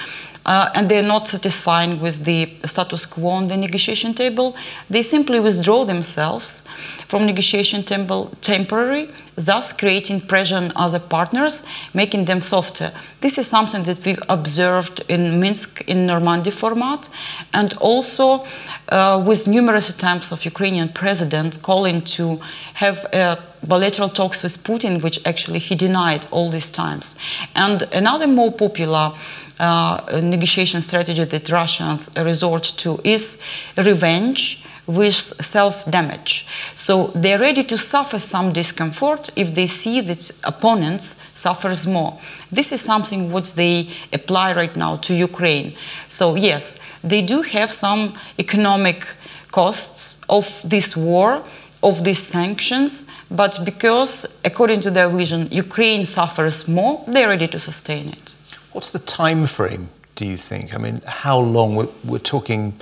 uh, 0.47 0.71
and 0.75 0.89
they're 0.89 1.03
not 1.03 1.29
satisfying 1.29 2.01
with 2.01 2.25
the 2.25 2.49
status 2.65 3.07
quo 3.07 3.29
on 3.29 3.49
the 3.49 3.57
negotiation 3.57 4.15
table, 4.15 4.57
they 4.89 5.03
simply 5.03 5.39
withdraw 5.39 5.85
themselves 5.85 6.63
from 7.11 7.27
negotiation 7.27 7.83
table 7.83 8.31
temporary, 8.41 9.09
thus 9.35 9.73
creating 9.73 10.21
pressure 10.21 10.55
on 10.55 10.71
other 10.77 11.01
partners, 11.01 11.65
making 11.93 12.27
them 12.27 12.41
softer. 12.41 12.93
This 13.21 13.37
is 13.37 13.49
something 13.49 13.83
that 13.83 14.07
we've 14.07 14.23
observed 14.29 15.03
in 15.09 15.41
Minsk 15.41 15.81
in 15.89 16.07
Normandy 16.07 16.53
format, 16.53 17.09
and 17.53 17.75
also 17.81 18.47
uh, 18.91 19.21
with 19.27 19.49
numerous 19.49 19.91
attempts 19.91 20.31
of 20.31 20.45
Ukrainian 20.45 20.89
president 20.89 21.61
calling 21.63 22.03
to 22.17 22.41
have 22.75 23.05
uh, 23.13 23.37
bilateral 23.67 24.09
talks 24.09 24.45
with 24.45 24.63
Putin, 24.63 25.03
which 25.03 25.19
actually 25.27 25.59
he 25.59 25.75
denied 25.75 26.29
all 26.31 26.49
these 26.49 26.71
times. 26.71 27.17
And 27.57 27.83
another 27.93 28.29
more 28.29 28.53
popular 28.53 29.15
uh, 29.59 30.21
negotiation 30.23 30.81
strategy 30.81 31.25
that 31.25 31.49
Russians 31.49 32.09
resort 32.17 32.73
to 32.77 33.01
is 33.03 33.43
revenge 33.77 34.63
with 34.91 35.15
self-damage. 35.15 36.47
So 36.75 37.13
they're 37.15 37.39
ready 37.39 37.63
to 37.65 37.79
suffer 37.79 38.19
some 38.19 38.53
discomfort 38.53 39.31
if 39.37 39.55
they 39.55 39.67
see 39.67 40.01
that 40.01 40.31
opponents 40.45 41.17
suffers 41.35 41.87
more. 41.87 42.19
This 42.51 42.73
is 42.73 42.81
something 42.81 43.31
what 43.31 43.53
they 43.57 43.91
apply 44.13 44.55
right 44.55 44.75
now 44.75 44.97
to 44.97 45.15
Ukraine. 45.15 45.75
So 46.09 46.35
yes, 46.35 46.79
they 47.05 47.23
do 47.23 47.43
have 47.43 47.71
some 47.71 48.15
economic 48.39 49.07
costs 49.53 50.21
of 50.29 50.47
this 50.65 50.97
war, 50.97 51.43
of 51.83 52.05
these 52.05 52.23
sanctions, 52.23 53.07
but 53.31 53.65
because, 53.65 54.27
according 54.45 54.81
to 54.83 54.91
their 54.91 55.09
vision, 55.09 55.49
Ukraine 55.51 56.05
suffers 56.05 56.69
more, 56.69 57.03
they're 57.07 57.29
ready 57.29 57.49
to 57.49 57.59
sustain 57.59 58.09
it. 58.09 58.35
What's 58.73 58.91
the 58.91 58.99
time 58.99 59.47
frame, 59.47 59.89
do 60.15 60.27
you 60.27 60.37
think? 60.37 60.75
I 60.75 60.79
mean, 60.79 61.01
how 61.07 61.39
long? 61.39 61.77
We're, 61.77 61.89
we're 62.05 62.19
talking 62.19 62.75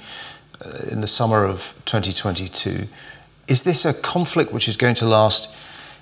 in 0.90 1.00
the 1.00 1.06
summer 1.06 1.44
of 1.44 1.74
2022. 1.84 2.88
Is 3.46 3.62
this 3.62 3.84
a 3.84 3.94
conflict 3.94 4.52
which 4.52 4.68
is 4.68 4.76
going 4.76 4.94
to 4.96 5.06
last 5.06 5.50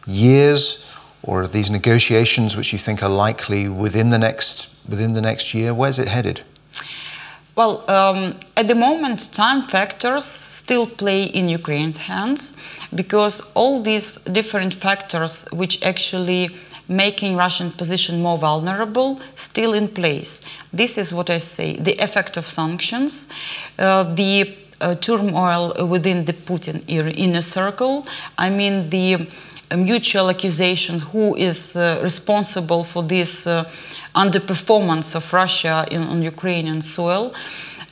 years, 0.06 0.84
or 1.22 1.42
are 1.42 1.48
these 1.48 1.70
negotiations 1.70 2.56
which 2.56 2.72
you 2.72 2.78
think 2.78 3.02
are 3.02 3.08
likely 3.10 3.68
within 3.68 4.10
the 4.10 4.18
next 4.18 4.68
within 4.88 5.14
the 5.14 5.20
next 5.20 5.54
year? 5.54 5.74
Where's 5.74 5.98
it 5.98 6.08
headed? 6.08 6.42
Well, 7.56 7.90
um, 7.90 8.34
at 8.54 8.68
the 8.68 8.74
moment, 8.74 9.32
time 9.32 9.62
factors 9.62 10.26
still 10.26 10.86
play 10.86 11.24
in 11.24 11.48
Ukraine's 11.48 11.96
hands 11.96 12.52
because 12.94 13.40
all 13.54 13.80
these 13.80 14.18
different 14.30 14.74
factors 14.74 15.46
which 15.52 15.82
actually 15.82 16.50
making 16.88 17.36
Russian 17.36 17.70
position 17.70 18.22
more 18.22 18.38
vulnerable, 18.38 19.20
still 19.34 19.74
in 19.74 19.88
place. 19.88 20.40
This 20.72 20.98
is 20.98 21.12
what 21.12 21.30
I 21.30 21.38
say, 21.38 21.76
the 21.76 21.94
effect 22.02 22.36
of 22.36 22.44
sanctions, 22.44 23.28
uh, 23.78 24.04
the 24.14 24.56
uh, 24.80 24.94
turmoil 24.96 25.86
within 25.86 26.24
the 26.24 26.32
Putin 26.32 26.82
inner 26.88 27.42
circle, 27.42 28.06
I 28.36 28.50
mean 28.50 28.90
the 28.90 29.26
uh, 29.70 29.76
mutual 29.76 30.30
accusation 30.30 30.98
who 31.00 31.34
is 31.34 31.76
uh, 31.76 31.98
responsible 32.02 32.84
for 32.84 33.02
this 33.02 33.46
uh, 33.46 33.64
underperformance 34.14 35.14
of 35.14 35.32
Russia 35.32 35.86
in, 35.90 36.02
on 36.02 36.22
Ukrainian 36.22 36.82
soil. 36.82 37.34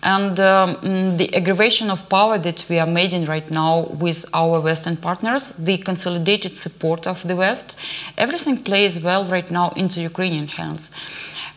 And 0.05 0.39
um, 0.39 1.17
the 1.17 1.35
aggravation 1.35 1.91
of 1.91 2.11
power 2.11 2.37
that 2.37 2.67
we 2.69 2.79
are 2.79 2.87
making 2.87 3.25
right 3.25 3.51
now 3.51 3.89
with 3.99 4.27
our 4.35 4.61
Western 4.61 4.99
partners, 4.99 5.49
the 5.57 5.79
consolidated 5.79 6.55
support 6.55 7.07
of 7.07 7.27
the 7.27 7.35
West, 7.35 7.75
everything 8.19 8.63
plays 8.63 9.03
well 9.03 9.25
right 9.25 9.51
now 9.51 9.71
into 9.71 10.03
Ukrainian 10.03 10.49
hands. 10.49 10.91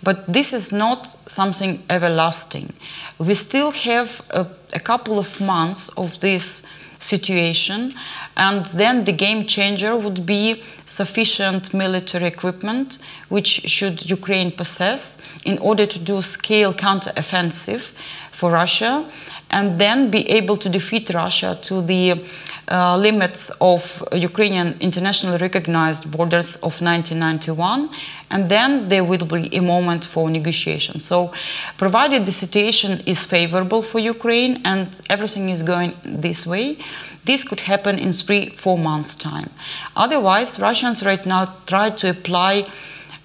But 0.01 0.31
this 0.31 0.53
is 0.53 0.71
not 0.71 1.07
something 1.29 1.83
everlasting. 1.89 2.71
We 3.19 3.33
still 3.33 3.71
have 3.71 4.21
a, 4.29 4.47
a 4.73 4.79
couple 4.79 5.17
of 5.19 5.39
months 5.39 5.89
of 5.89 6.19
this 6.19 6.65
situation, 6.99 7.93
and 8.35 8.65
then 8.67 9.03
the 9.03 9.11
game 9.11 9.45
changer 9.45 9.95
would 9.95 10.25
be 10.25 10.63
sufficient 10.85 11.73
military 11.73 12.25
equipment, 12.25 12.97
which 13.29 13.47
should 13.47 14.09
Ukraine 14.09 14.51
possess 14.51 15.17
in 15.45 15.57
order 15.59 15.85
to 15.85 15.99
do 15.99 16.21
scale 16.21 16.73
counteroffensive 16.73 17.93
for 18.31 18.51
Russia 18.51 19.05
and 19.49 19.79
then 19.79 20.11
be 20.11 20.29
able 20.29 20.57
to 20.57 20.69
defeat 20.69 21.09
Russia 21.13 21.57
to 21.61 21.81
the 21.81 22.23
uh, 22.69 22.97
limits 22.97 23.49
of 23.61 24.03
Ukrainian 24.11 24.75
internationally 24.79 25.37
recognized 25.37 26.11
borders 26.11 26.55
of 26.57 26.81
1991 26.81 27.89
and 28.29 28.49
then 28.49 28.89
there 28.89 29.03
will 29.03 29.25
be 29.25 29.55
a 29.55 29.61
moment 29.61 30.05
for 30.05 30.29
negotiation. 30.29 30.99
So, 30.99 31.31
provided 31.77 32.25
the 32.25 32.31
situation 32.31 33.01
is 33.05 33.23
favorable 33.23 33.81
for 33.81 33.99
Ukraine 33.99 34.61
and 34.65 34.87
everything 35.09 35.49
is 35.49 35.63
going 35.63 35.93
this 36.03 36.45
way, 36.45 36.77
this 37.23 37.43
could 37.43 37.61
happen 37.61 37.97
in 37.99 38.11
three, 38.11 38.49
four 38.49 38.77
months' 38.77 39.15
time. 39.15 39.49
Otherwise, 39.95 40.59
Russians 40.59 41.05
right 41.05 41.25
now 41.25 41.53
try 41.65 41.89
to 41.89 42.09
apply 42.09 42.65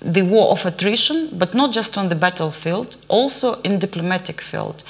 the 0.04 0.22
war 0.22 0.50
of 0.50 0.66
attrition, 0.66 1.28
but 1.32 1.54
not 1.54 1.72
just 1.72 1.96
on 1.96 2.08
the 2.08 2.14
battlefield, 2.14 2.96
also 3.08 3.60
in 3.62 3.78
diplomatic 3.78 4.40
field. 4.40 4.82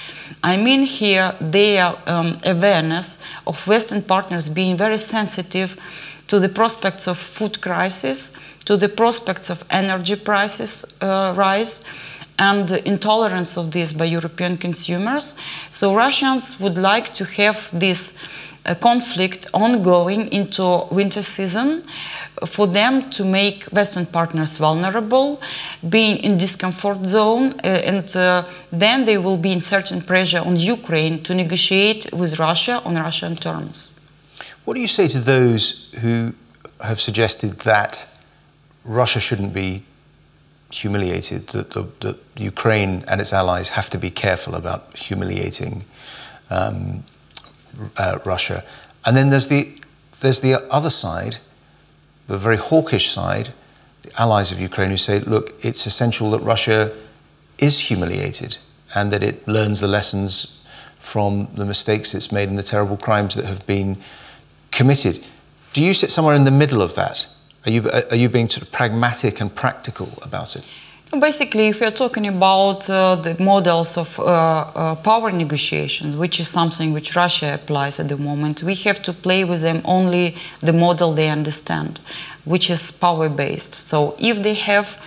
I 0.43 0.57
mean 0.57 0.85
here 0.85 1.35
their 1.41 1.95
um, 2.07 2.39
awareness 2.45 3.19
of 3.47 3.67
Western 3.67 4.03
partners 4.03 4.49
being 4.49 4.77
very 4.77 4.99
sensitive 4.99 5.77
to 6.29 6.41
the 6.41 6.49
prospects 6.49 7.07
of 7.07 7.19
food 7.19 7.61
crisis, 7.61 8.33
to 8.65 8.77
the 8.77 8.89
prospects 8.89 9.51
of 9.51 9.65
energy 9.71 10.17
prices 10.17 10.97
uh, 11.01 11.35
rise, 11.37 11.85
and 12.39 12.71
intolerance 12.71 13.57
of 13.57 13.71
this 13.71 13.93
by 13.93 14.07
European 14.07 14.57
consumers. 14.57 15.35
So 15.71 15.95
Russians 15.95 16.59
would 16.59 16.79
like 16.79 17.13
to 17.15 17.25
have 17.25 17.69
this 17.79 18.15
uh, 18.65 18.75
conflict 18.75 19.49
ongoing 19.53 20.33
into 20.33 20.87
winter 20.91 21.23
season 21.23 21.85
for 22.47 22.67
them 22.67 23.11
to 23.11 23.25
make 23.25 23.65
Western 23.65 24.07
partners 24.07 24.57
vulnerable, 24.57 25.41
being 25.89 26.19
in 26.19 26.37
discomfort 26.37 27.05
zone, 27.05 27.53
uh, 27.65 27.67
and 27.67 28.17
uh, 28.17 28.45
then 28.71 29.05
they 29.05 29.19
will 29.19 29.37
be 29.37 29.53
in 29.53 29.61
certain 29.61 30.01
pressure 30.01 30.41
on 30.41 30.57
Ukraine 30.57 31.23
to 31.23 31.35
negotiate 31.35 32.13
with 32.13 32.39
Russia 32.39 32.81
on 32.85 32.95
Russian 32.97 33.35
terms. 33.37 33.99
What 34.65 34.75
do 34.75 34.81
you 34.81 34.89
say 34.89 35.09
to 35.09 35.21
those 35.21 35.93
who 36.01 36.35
have 36.81 37.01
suggested 37.01 37.61
that 37.61 38.09
Russia 38.85 39.21
shouldn't 39.21 39.53
be 39.53 39.85
humiliated, 40.71 41.49
that, 41.49 41.71
the, 41.71 41.87
that 42.01 42.19
Ukraine 42.37 43.05
and 43.09 43.21
its 43.21 43.33
allies 43.33 43.71
have 43.71 43.91
to 43.91 43.99
be 43.99 44.11
careful 44.11 44.55
about 44.55 44.97
humiliating 44.97 45.85
um, 46.51 47.05
uh, 47.97 48.19
Russia? 48.25 48.65
And 49.05 49.17
then 49.17 49.31
there's 49.31 49.49
the, 49.49 49.73
there's 50.21 50.41
the 50.41 50.65
other 50.71 50.91
side 50.91 51.39
the 52.33 52.39
very 52.39 52.57
hawkish 52.57 53.11
side, 53.11 53.51
the 54.01 54.21
allies 54.21 54.51
of 54.51 54.59
Ukraine, 54.59 54.89
who 54.89 54.97
say, 54.97 55.19
look, 55.19 55.53
it's 55.63 55.87
essential 55.87 56.31
that 56.31 56.39
Russia 56.39 56.91
is 57.59 57.79
humiliated 57.79 58.57
and 58.95 59.13
that 59.13 59.23
it 59.23 59.47
learns 59.47 59.81
the 59.81 59.87
lessons 59.87 60.65
from 60.99 61.49
the 61.55 61.67
mistakes 61.67 62.15
it's 62.15 62.33
made 62.33 62.49
and 62.49 62.59
the 62.59 62.63
terrible 62.63 62.97
crimes 62.97 63.35
that 63.35 63.45
have 63.45 63.67
been 63.67 63.99
committed. 64.71 65.27
Do 65.75 65.85
you 65.85 65.93
sit 65.93 66.11
somewhere 66.11 66.35
in 66.35 66.45
the 66.45 66.51
middle 66.51 66.81
of 66.81 66.95
that? 66.95 67.27
Are 67.67 67.71
you, 67.71 67.91
are 67.91 68.17
you 68.17 68.31
being 68.31 68.49
sort 68.49 68.63
of 68.63 68.73
pragmatic 68.73 69.39
and 69.43 69.55
practical 69.55 70.09
about 70.23 70.57
it? 70.57 70.67
Basically, 71.21 71.69
if 71.69 71.81
we 71.81 71.87
are 71.87 71.91
talking 71.91 72.27
about 72.27 72.89
uh, 72.89 73.17
the 73.17 73.37
models 73.39 73.99
of 73.99 74.19
uh, 74.19 74.23
uh, 74.23 74.95
power 74.95 75.31
negotiations, 75.31 76.17
which 76.17 76.41
is 76.41 76.49
something 76.49 76.95
which 76.95 77.15
Russia 77.15 77.53
applies 77.53 78.01
at 78.01 78.09
the 78.09 78.17
moment, 78.17 78.63
we 78.63 78.75
have 78.77 79.03
to 79.03 79.13
play 79.13 79.45
with 79.45 79.61
them 79.61 79.83
only 79.85 80.37
the 80.61 80.73
model 80.73 81.13
they 81.13 81.29
understand, 81.29 82.01
which 82.47 82.71
is 82.71 82.91
power 82.91 83.29
based. 83.29 83.75
So 83.75 84.17
if 84.19 84.43
they 84.43 84.55
have 84.55 84.99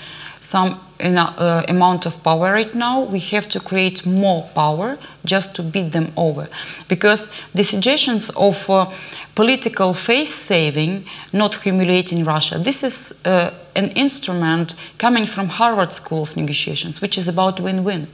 some 0.41 0.79
uh, 1.13 1.63
amount 1.67 2.05
of 2.05 2.23
power 2.23 2.51
right 2.53 2.73
now, 2.73 3.01
we 3.01 3.19
have 3.19 3.47
to 3.49 3.59
create 3.59 4.05
more 4.05 4.43
power 4.53 4.97
just 5.23 5.55
to 5.55 5.63
beat 5.63 5.91
them 5.91 6.11
over. 6.15 6.47
Because 6.87 7.31
the 7.53 7.63
suggestions 7.63 8.29
of 8.31 8.69
uh, 8.69 8.91
political 9.35 9.93
face 9.93 10.33
saving, 10.33 11.05
not 11.33 11.55
humiliating 11.55 12.23
Russia, 12.23 12.57
this 12.57 12.83
is 12.83 13.13
uh, 13.25 13.51
an 13.75 13.89
instrument 13.89 14.75
coming 14.97 15.27
from 15.27 15.49
Harvard 15.49 15.91
School 15.91 16.23
of 16.23 16.35
Negotiations, 16.37 17.01
which 17.01 17.17
is 17.17 17.27
about 17.27 17.59
win-win. 17.59 18.07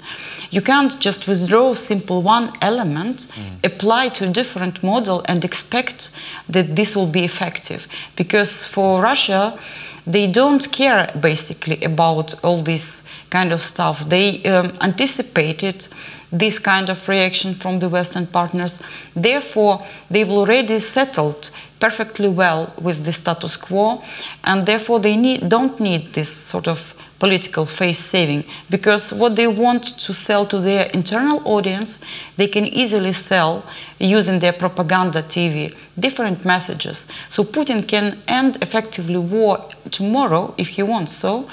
You 0.49 0.61
can't 0.61 0.99
just 0.99 1.27
withdraw 1.27 1.75
simple 1.75 2.21
one 2.23 2.51
element, 2.61 3.27
mm. 3.29 3.63
apply 3.63 4.09
to 4.09 4.25
a 4.25 4.31
different 4.31 4.83
model 4.83 5.23
and 5.25 5.45
expect 5.45 6.11
that 6.49 6.75
this 6.75 6.95
will 6.95 7.07
be 7.07 7.23
effective. 7.23 7.87
Because 8.15 8.65
for 8.65 9.01
Russia, 9.01 9.57
they 10.05 10.27
don't 10.27 10.71
care 10.71 11.11
basically 11.19 11.83
about 11.83 12.43
all 12.43 12.61
this 12.61 13.03
kind 13.29 13.51
of 13.51 13.61
stuff. 13.61 14.07
They 14.09 14.43
um, 14.43 14.73
anticipated 14.81 15.87
this 16.31 16.59
kind 16.59 16.89
of 16.89 17.07
reaction 17.07 17.53
from 17.53 17.79
the 17.79 17.89
Western 17.89 18.25
partners. 18.25 18.81
Therefore, 19.15 19.85
they've 20.09 20.29
already 20.29 20.79
settled 20.79 21.51
perfectly 21.79 22.29
well 22.29 22.73
with 22.79 23.05
the 23.05 23.11
status 23.11 23.57
quo, 23.57 24.01
and 24.43 24.65
therefore 24.65 24.99
they 24.99 25.17
need, 25.17 25.49
don't 25.49 25.79
need 25.79 26.13
this 26.13 26.31
sort 26.31 26.67
of 26.67 26.93
political 27.21 27.67
face 27.67 27.99
saving 27.99 28.43
because 28.67 29.13
what 29.13 29.35
they 29.35 29.45
want 29.45 29.83
to 29.99 30.11
sell 30.11 30.43
to 30.43 30.57
their 30.57 30.87
internal 30.87 31.39
audience, 31.45 31.99
they 32.35 32.47
can 32.47 32.65
easily 32.65 33.13
sell 33.13 33.63
using 33.99 34.39
their 34.39 34.51
propaganda 34.51 35.21
TV 35.21 35.71
different 35.99 36.43
messages. 36.43 37.07
So 37.29 37.43
Putin 37.43 37.87
can 37.87 38.17
end 38.27 38.57
effectively 38.63 39.19
war 39.19 39.63
tomorrow 39.91 40.55
if 40.57 40.69
he 40.69 40.81
wants 40.81 41.15
so 41.15 41.47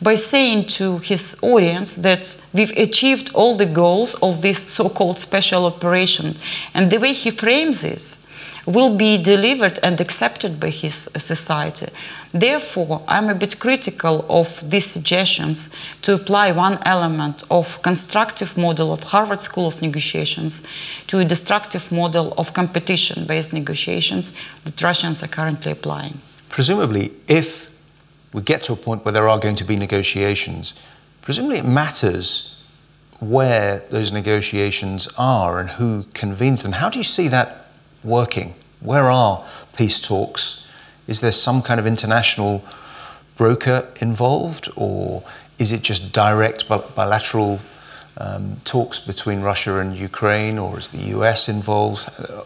by 0.00 0.14
saying 0.14 0.66
to 0.78 0.98
his 0.98 1.36
audience 1.42 1.96
that 1.96 2.40
we've 2.54 2.76
achieved 2.76 3.34
all 3.34 3.56
the 3.56 3.66
goals 3.66 4.14
of 4.22 4.42
this 4.42 4.58
so-called 4.72 5.18
special 5.18 5.66
operation. 5.66 6.36
And 6.72 6.88
the 6.88 6.98
way 6.98 7.12
he 7.14 7.32
frames 7.32 7.82
it 7.82 8.16
will 8.72 8.96
be 8.96 9.22
delivered 9.22 9.78
and 9.82 10.00
accepted 10.00 10.58
by 10.60 10.70
his 10.70 11.08
society. 11.16 11.86
Therefore, 12.32 13.02
I'm 13.08 13.28
a 13.28 13.34
bit 13.34 13.58
critical 13.58 14.24
of 14.28 14.70
these 14.70 14.86
suggestions 14.86 15.74
to 16.02 16.14
apply 16.14 16.52
one 16.52 16.78
element 16.84 17.42
of 17.50 17.82
constructive 17.82 18.56
model 18.56 18.92
of 18.92 19.02
Harvard 19.02 19.40
School 19.40 19.66
of 19.66 19.82
Negotiations 19.82 20.66
to 21.08 21.18
a 21.18 21.24
destructive 21.24 21.90
model 21.90 22.32
of 22.38 22.52
competition-based 22.52 23.52
negotiations 23.52 24.34
that 24.64 24.80
Russians 24.82 25.22
are 25.22 25.28
currently 25.28 25.72
applying. 25.72 26.20
Presumably, 26.48 27.12
if 27.26 27.70
we 28.32 28.42
get 28.42 28.62
to 28.64 28.72
a 28.72 28.76
point 28.76 29.04
where 29.04 29.12
there 29.12 29.28
are 29.28 29.38
going 29.38 29.56
to 29.56 29.64
be 29.64 29.76
negotiations, 29.76 30.74
presumably 31.22 31.58
it 31.58 31.66
matters 31.66 32.62
where 33.18 33.80
those 33.90 34.12
negotiations 34.12 35.08
are 35.18 35.60
and 35.60 35.70
who 35.70 36.04
convenes 36.14 36.62
them. 36.62 36.72
How 36.72 36.88
do 36.88 36.98
you 36.98 37.04
see 37.04 37.28
that 37.28 37.59
working? 38.02 38.54
Where 38.80 39.10
are 39.10 39.44
peace 39.76 40.00
talks? 40.00 40.66
Is 41.06 41.20
there 41.20 41.32
some 41.32 41.62
kind 41.62 41.80
of 41.80 41.86
international 41.86 42.62
broker 43.36 43.88
involved, 44.00 44.68
or 44.76 45.22
is 45.58 45.72
it 45.72 45.82
just 45.82 46.12
direct 46.12 46.68
bilateral 46.68 47.60
um, 48.16 48.56
talks 48.64 48.98
between 48.98 49.40
Russia 49.40 49.78
and 49.78 49.96
Ukraine, 49.96 50.58
or 50.58 50.78
is 50.78 50.88
the 50.88 51.16
US 51.18 51.48
involved? 51.48 52.08
Uh, 52.18 52.42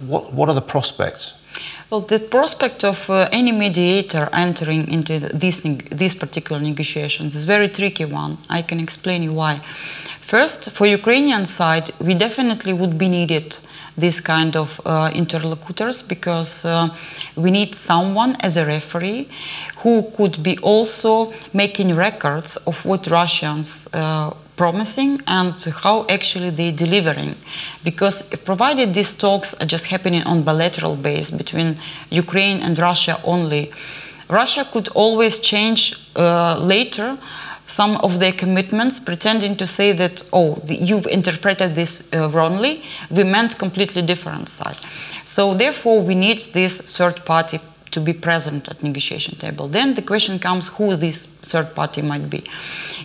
what, 0.00 0.32
what 0.32 0.48
are 0.48 0.54
the 0.54 0.68
prospects? 0.74 1.38
Well, 1.90 2.00
the 2.00 2.18
prospect 2.18 2.84
of 2.84 3.10
uh, 3.10 3.28
any 3.30 3.52
mediator 3.52 4.28
entering 4.32 4.88
into 4.88 5.18
these, 5.18 5.60
these 5.62 6.14
particular 6.14 6.60
negotiations 6.60 7.34
is 7.34 7.44
a 7.44 7.46
very 7.46 7.68
tricky 7.68 8.06
one. 8.06 8.38
I 8.48 8.62
can 8.62 8.80
explain 8.80 9.22
you 9.22 9.34
why. 9.34 9.60
First, 10.20 10.70
for 10.70 10.86
Ukrainian 10.86 11.44
side, 11.44 11.90
we 12.00 12.14
definitely 12.14 12.72
would 12.72 12.96
be 12.96 13.08
needed 13.08 13.58
this 13.96 14.20
kind 14.20 14.56
of 14.56 14.80
uh, 14.84 15.10
interlocutors 15.14 16.02
because 16.02 16.64
uh, 16.64 16.88
we 17.36 17.50
need 17.50 17.74
someone 17.74 18.36
as 18.40 18.56
a 18.56 18.64
referee 18.64 19.28
who 19.78 20.10
could 20.16 20.42
be 20.42 20.58
also 20.58 21.32
making 21.52 21.94
records 21.94 22.56
of 22.66 22.84
what 22.84 23.06
Russians 23.08 23.88
uh, 23.92 24.30
promising 24.56 25.20
and 25.26 25.54
how 25.82 26.06
actually 26.08 26.50
they're 26.50 26.72
delivering. 26.72 27.34
Because 27.84 28.22
provided 28.44 28.94
these 28.94 29.14
talks 29.14 29.54
are 29.60 29.66
just 29.66 29.86
happening 29.86 30.22
on 30.24 30.42
bilateral 30.42 30.96
base 30.96 31.30
between 31.30 31.76
Ukraine 32.10 32.60
and 32.62 32.78
Russia 32.78 33.20
only, 33.24 33.72
Russia 34.28 34.64
could 34.72 34.88
always 34.94 35.38
change 35.38 35.94
uh, 36.16 36.56
later 36.58 37.18
some 37.72 37.96
of 37.98 38.20
their 38.20 38.32
commitments, 38.32 39.00
pretending 39.00 39.56
to 39.56 39.66
say 39.66 39.92
that, 39.92 40.22
oh, 40.32 40.54
the, 40.64 40.74
you've 40.74 41.06
interpreted 41.06 41.74
this 41.74 42.08
uh, 42.12 42.28
wrongly. 42.28 42.82
We 43.10 43.24
meant 43.24 43.58
completely 43.58 44.02
different 44.02 44.48
side. 44.48 44.76
So 45.24 45.54
therefore, 45.54 46.02
we 46.02 46.14
need 46.14 46.38
this 46.52 46.96
third 46.96 47.24
party 47.24 47.58
to 47.92 48.00
be 48.00 48.12
present 48.12 48.68
at 48.68 48.82
negotiation 48.82 49.38
table. 49.38 49.68
Then 49.68 49.94
the 49.94 50.02
question 50.02 50.38
comes 50.38 50.68
who 50.68 50.96
this 50.96 51.26
third 51.26 51.74
party 51.74 52.02
might 52.02 52.28
be. 52.28 52.44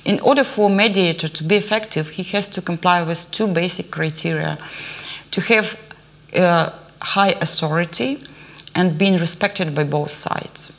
In 0.06 0.20
order 0.22 0.44
for 0.44 0.70
mediator 0.70 1.28
to 1.28 1.44
be 1.44 1.56
effective, 1.56 2.10
he 2.10 2.24
has 2.24 2.48
to 2.50 2.62
comply 2.62 3.04
with 3.04 3.32
two 3.32 3.48
basic 3.48 3.92
criteria. 3.92 4.58
To 5.32 5.42
have 5.42 5.78
uh, 6.36 6.72
high 7.02 7.32
authority 7.42 8.24
and 8.76 8.98
being 8.98 9.18
respected 9.18 9.76
by 9.76 9.84
both 9.84 10.12
sides. 10.12 10.72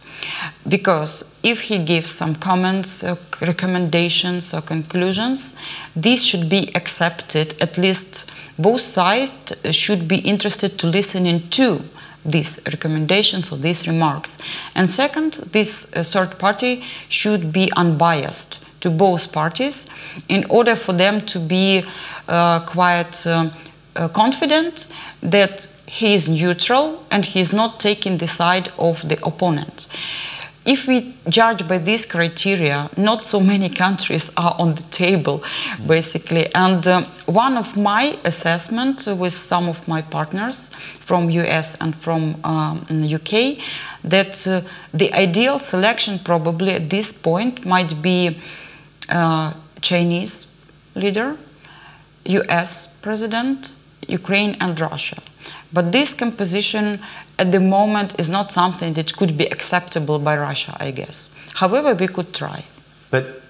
Because 0.66 1.38
if 1.42 1.62
he 1.62 1.78
gives 1.78 2.10
some 2.10 2.34
comments, 2.34 3.04
uh, 3.04 3.16
recommendations, 3.40 4.52
or 4.52 4.60
conclusions, 4.60 5.56
these 5.94 6.26
should 6.26 6.48
be 6.48 6.74
accepted. 6.74 7.54
At 7.60 7.78
least 7.78 8.30
both 8.58 8.80
sides 8.80 9.54
should 9.70 10.08
be 10.08 10.18
interested 10.18 10.78
to 10.78 10.86
listening 10.86 11.48
to 11.50 11.82
these 12.24 12.60
recommendations 12.66 13.52
or 13.52 13.56
these 13.56 13.86
remarks. 13.86 14.38
And 14.74 14.88
second, 14.88 15.34
this 15.52 15.90
uh, 15.94 16.02
third 16.02 16.38
party 16.38 16.82
should 17.08 17.52
be 17.52 17.70
unbiased 17.76 18.64
to 18.80 18.90
both 18.90 19.32
parties 19.32 19.88
in 20.28 20.44
order 20.48 20.76
for 20.76 20.92
them 20.92 21.20
to 21.22 21.38
be 21.38 21.84
uh, 22.28 22.60
quite 22.60 23.26
uh, 23.26 23.50
uh 23.98 24.08
confident 24.08 24.86
that 25.20 25.68
he 25.86 26.14
is 26.14 26.28
neutral 26.28 27.04
and 27.10 27.24
he 27.24 27.40
is 27.40 27.52
not 27.52 27.80
taking 27.80 28.18
the 28.18 28.28
side 28.28 28.70
of 28.78 29.08
the 29.08 29.18
opponent. 29.24 29.88
If 30.68 30.86
we 30.86 31.14
judge 31.30 31.66
by 31.66 31.78
these 31.78 32.04
criteria, 32.04 32.90
not 32.94 33.24
so 33.24 33.40
many 33.40 33.70
countries 33.70 34.30
are 34.36 34.54
on 34.58 34.74
the 34.74 34.82
table, 34.90 35.42
basically. 35.86 36.54
And 36.54 36.86
um, 36.86 37.04
one 37.24 37.56
of 37.56 37.74
my 37.74 38.18
assessment 38.22 39.06
with 39.06 39.32
some 39.32 39.66
of 39.70 39.88
my 39.88 40.02
partners 40.02 40.68
from 41.00 41.30
US 41.30 41.74
and 41.80 41.96
from 41.96 42.36
um, 42.44 42.84
UK, 42.90 43.56
that 44.04 44.46
uh, 44.46 44.60
the 44.92 45.10
ideal 45.14 45.58
selection 45.58 46.18
probably 46.18 46.72
at 46.72 46.90
this 46.90 47.12
point 47.12 47.64
might 47.64 48.02
be 48.02 48.36
uh, 49.08 49.54
Chinese 49.80 50.54
leader, 50.94 51.38
US 52.26 52.88
president, 53.00 53.72
Ukraine, 54.06 54.56
and 54.60 54.78
Russia. 54.78 55.20
But 55.72 55.92
this 55.92 56.14
composition 56.14 57.00
at 57.38 57.52
the 57.52 57.60
moment 57.60 58.18
is 58.18 58.30
not 58.30 58.50
something 58.52 58.94
that 58.94 59.16
could 59.16 59.36
be 59.36 59.46
acceptable 59.46 60.18
by 60.18 60.36
Russia, 60.36 60.76
I 60.80 60.90
guess. 60.90 61.34
However, 61.54 61.94
we 61.94 62.08
could 62.08 62.32
try. 62.32 62.64
But 63.10 63.42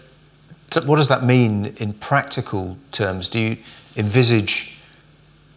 what 0.85 0.97
does 0.97 1.09
that 1.09 1.25
mean 1.25 1.75
in 1.77 1.93
practical 1.95 2.79
terms? 2.93 3.29
Do 3.29 3.39
you 3.39 3.57
envisage 3.97 4.79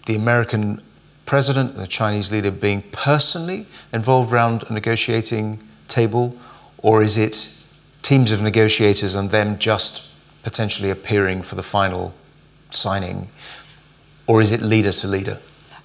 the 0.05 0.15
American 0.15 0.81
president 1.25 1.73
and 1.73 1.81
the 1.81 1.87
Chinese 1.87 2.31
leader 2.31 2.51
being 2.51 2.83
personally 2.91 3.65
involved 3.93 4.33
around 4.33 4.63
a 4.63 4.73
negotiating 4.73 5.59
table, 5.87 6.35
or 6.77 7.03
is 7.03 7.17
it 7.17 7.57
teams 8.01 8.31
of 8.31 8.41
negotiators 8.41 9.15
and 9.15 9.29
them 9.29 9.57
just 9.57 10.07
potentially 10.43 10.89
appearing 10.89 11.41
for 11.41 11.55
the 11.55 11.63
final 11.63 12.13
signing, 12.71 13.29
or 14.27 14.41
is 14.41 14.51
it 14.51 14.61
leader 14.61 14.91
to 14.91 15.07
leader? 15.07 15.37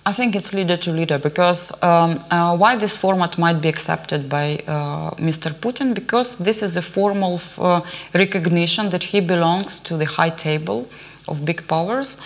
I 0.09 0.13
think 0.13 0.37
it's 0.37 0.53
leader 0.53 0.77
to 0.77 0.93
leader 0.93 1.19
because 1.19 1.73
um, 1.83 2.23
uh, 2.31 2.57
why 2.57 2.77
this 2.77 2.97
format 2.97 3.39
might 3.39 3.61
be 3.61 3.69
accepted 3.69 4.29
by 4.29 4.63
uh, 4.69 5.11
Mr. 5.17 5.51
Putin 5.51 5.95
because 5.95 6.39
this 6.39 6.63
is 6.63 6.77
a 6.77 6.83
formal 6.83 7.41
uh, 7.59 7.81
recognition 8.15 8.91
that 8.91 9.03
he 9.03 9.19
belongs 9.21 9.81
to 9.81 9.97
the 9.97 10.05
high 10.05 10.31
table 10.31 10.89
of 11.27 11.45
big 11.45 11.67
powers. 11.67 12.21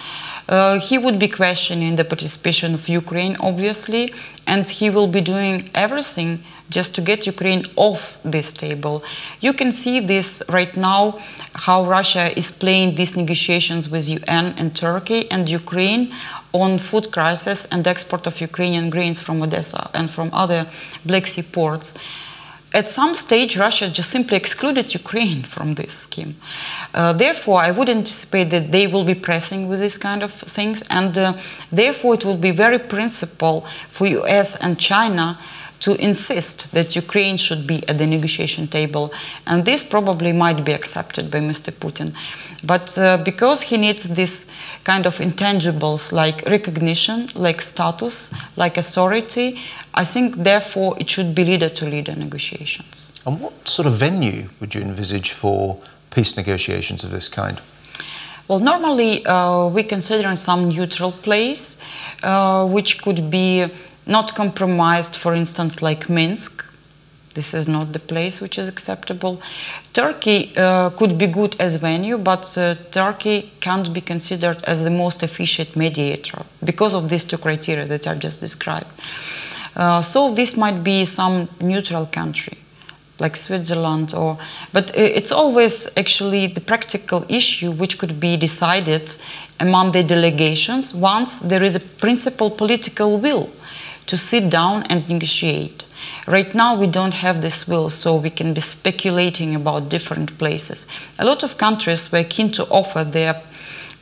Uh, 0.47 0.79
he 0.79 0.99
would 0.99 1.19
be 1.19 1.29
questioning 1.29 1.97
the 1.97 2.05
participation 2.05 2.75
of 2.75 2.87
Ukraine, 2.87 3.37
obviously, 3.41 4.13
and 4.47 4.69
he 4.69 4.91
will 4.91 5.07
be 5.07 5.23
doing 5.23 5.71
everything 5.75 6.45
just 6.71 6.95
to 6.95 7.01
get 7.01 7.27
Ukraine 7.27 7.67
off 7.77 8.19
this 8.25 8.53
table. 8.53 9.03
You 9.41 9.53
can 9.53 9.73
see 9.73 10.01
this 10.01 10.43
right 10.49 10.75
now, 10.77 11.19
how 11.67 11.85
Russia 11.85 12.37
is 12.39 12.51
playing 12.51 12.95
these 12.95 13.17
negotiations 13.17 13.91
with 13.91 14.09
UN 14.09 14.55
and 14.57 14.75
Turkey 14.75 15.31
and 15.31 15.51
Ukraine 15.51 16.15
on 16.53 16.79
food 16.79 17.13
crisis 17.13 17.67
and 17.67 17.87
export 17.87 18.27
of 18.27 18.41
Ukrainian 18.41 18.91
grains 18.91 19.21
from 19.21 19.43
Odessa 19.43 19.91
and 19.95 20.09
from 20.11 20.31
other 20.33 20.67
Black 21.05 21.27
Sea 21.27 21.43
ports. 21.43 21.95
At 22.73 22.87
some 22.87 23.17
stage, 23.17 23.57
Russia 23.57 23.89
just 23.89 24.11
simply 24.11 24.37
excluded 24.37 24.95
Ukraine 24.95 25.43
from 25.43 25.75
this 25.75 25.93
scheme. 25.93 26.37
Uh, 26.95 27.13
therefore, 27.13 27.61
I 27.61 27.73
would 27.73 27.89
anticipate 27.89 28.51
that 28.51 28.71
they 28.71 28.87
will 28.87 29.03
be 29.03 29.17
pressing 29.17 29.69
with 29.69 29.81
this 29.81 29.99
kind 29.99 30.23
of 30.23 30.33
things, 30.33 30.85
and 30.89 31.19
uh, 31.19 31.33
therefore, 31.73 32.15
it 32.15 32.25
will 32.25 32.37
be 32.37 32.53
very 32.53 32.79
principal 32.79 33.63
for 33.89 34.07
US 34.07 34.55
and 34.55 34.79
China 34.79 35.37
to 35.81 35.95
insist 35.97 36.71
that 36.73 36.95
Ukraine 36.95 37.37
should 37.37 37.67
be 37.67 37.87
at 37.89 37.99
the 37.99 38.07
negotiation 38.07 38.69
table. 38.69 39.13
And 39.47 39.65
this 39.65 39.83
probably 39.83 40.33
might 40.33 40.65
be 40.65 40.73
accepted 40.73 41.31
by 41.31 41.41
Mr. 41.41 41.73
Putin. 41.73 42.15
But 42.65 42.97
uh, 42.99 43.17
because 43.19 43.63
he 43.63 43.77
needs 43.79 44.03
this 44.05 44.51
kind 44.85 45.07
of 45.07 45.19
intangibles 45.19 46.13
like 46.13 46.43
recognition, 46.47 47.31
like 47.35 47.63
status, 47.63 48.33
like 48.57 48.77
authority, 48.77 49.59
I 49.95 50.05
think 50.05 50.37
therefore 50.37 50.97
it 51.01 51.09
should 51.09 51.35
be 51.35 51.45
leader 51.45 51.71
to 51.71 51.87
leader 51.87 52.15
negotiations. 52.15 53.11
And 53.27 53.41
what 53.41 53.67
sort 53.67 53.87
of 53.87 53.95
venue 53.95 54.49
would 54.61 54.75
you 54.75 54.83
envisage 54.83 55.31
for 55.33 55.79
peace 56.11 56.37
negotiations 56.37 57.05
of 57.05 57.11
this 57.11 57.29
kind? 57.29 57.61
Well, 58.49 58.59
normally 58.59 59.25
uh, 59.27 59.69
we 59.69 59.85
consider 59.85 60.35
some 60.37 60.69
neutral 60.69 61.13
place, 61.13 61.77
uh, 62.23 62.67
which 62.67 63.01
could 63.01 63.31
be 63.31 63.67
not 64.11 64.35
compromised, 64.35 65.17
for 65.17 65.35
instance, 65.35 65.81
like 65.81 66.11
Minsk. 66.11 66.67
This 67.35 67.55
is 67.55 67.69
not 67.69 67.93
the 67.93 68.01
place 68.01 68.41
which 68.41 68.59
is 68.59 68.69
acceptable. 68.69 69.41
Turkey 69.93 70.53
uh, 70.57 70.91
could 70.91 71.17
be 71.17 71.29
good 71.29 71.55
as 71.61 71.77
venue, 71.77 72.19
but 72.19 72.59
uh, 72.59 72.75
Turkey 72.91 73.53
can't 73.61 73.93
be 73.93 74.01
considered 74.01 74.63
as 74.65 74.83
the 74.83 74.91
most 74.91 75.23
efficient 75.23 75.77
mediator 75.77 76.43
because 76.65 76.93
of 76.93 77.09
these 77.09 77.25
two 77.25 77.39
criteria 77.39 77.87
that 77.87 78.09
I've 78.09 78.19
just 78.19 78.41
described. 78.41 78.91
Uh, 79.77 80.03
so 80.03 80.35
this 80.35 80.57
might 80.57 80.83
be 80.83 81.05
some 81.05 81.49
neutral 81.61 82.07
country 82.07 82.59
like 83.21 83.37
Switzerland 83.37 84.15
or 84.15 84.39
but 84.73 84.91
it's 84.97 85.31
always 85.31 85.87
actually 85.97 86.47
the 86.47 86.61
practical 86.61 87.25
issue 87.29 87.71
which 87.71 87.99
could 87.99 88.19
be 88.19 88.37
decided 88.37 89.15
among 89.61 89.93
the 89.93 90.03
delegations 90.03 90.95
once 90.95 91.39
there 91.39 91.63
is 91.63 91.77
a 91.77 91.81
principal 91.81 92.51
political 92.51 93.19
will 93.19 93.51
to 94.07 94.17
sit 94.17 94.51
down 94.51 94.85
and 94.85 95.09
negotiate. 95.09 95.85
Right 96.27 96.55
now, 96.55 96.77
we 96.77 96.87
don't 96.87 97.15
have 97.15 97.43
this 97.43 97.69
will, 97.69 97.91
so 97.91 98.17
we 98.17 98.31
can 98.31 98.55
be 98.55 98.61
speculating 98.61 99.55
about 99.55 99.89
different 99.89 100.39
places. 100.39 100.87
A 101.19 101.25
lot 101.25 101.43
of 101.43 101.59
countries 101.59 102.11
were 102.13 102.25
keen 102.25 102.51
to 102.53 102.65
offer 102.65 103.05
their 103.05 103.43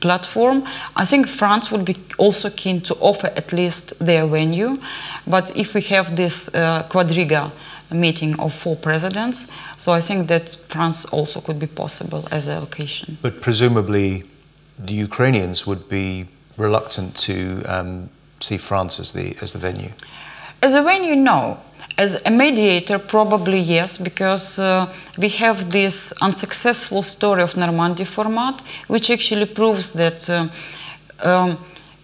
platform. 0.00 0.64
I 0.96 1.04
think 1.04 1.26
France 1.26 1.70
would 1.72 1.84
be 1.84 1.96
also 2.18 2.50
keen 2.50 2.80
to 2.82 2.94
offer 3.00 3.28
at 3.36 3.52
least 3.52 3.98
their 3.98 4.26
venue. 4.26 4.78
But 5.26 5.56
if 5.56 5.74
we 5.74 5.80
have 5.82 6.16
this 6.16 6.48
uh, 6.54 6.84
quadriga 6.88 7.50
meeting 7.90 8.38
of 8.38 8.52
four 8.52 8.76
presidents, 8.76 9.48
so 9.76 9.92
I 9.92 10.00
think 10.00 10.28
that 10.28 10.56
France 10.68 11.04
also 11.06 11.40
could 11.40 11.58
be 11.58 11.66
possible 11.66 12.28
as 12.30 12.48
a 12.48 12.60
location. 12.60 13.18
But 13.22 13.40
presumably, 13.40 14.24
the 14.78 14.94
Ukrainians 14.94 15.66
would 15.66 15.88
be 15.88 16.26
reluctant 16.56 17.16
to 17.16 17.62
um, 17.64 18.10
see 18.40 18.58
France 18.58 19.00
as 19.00 19.12
the 19.12 19.36
as 19.42 19.52
the 19.52 19.58
venue? 19.58 19.92
As 20.62 20.74
a 20.74 20.82
venue, 20.82 21.16
no. 21.16 21.58
As 21.96 22.22
a 22.24 22.30
mediator, 22.30 22.98
probably 22.98 23.58
yes, 23.58 23.96
because 23.96 24.58
uh, 24.58 24.86
we 25.16 25.28
have 25.30 25.72
this 25.72 26.12
unsuccessful 26.22 27.02
story 27.02 27.42
of 27.42 27.56
Normandy 27.56 28.04
format, 28.04 28.62
which 28.86 29.10
actually 29.10 29.46
proves 29.46 29.92
that 29.94 30.30
uh, 30.30 30.48
um, 31.24 31.58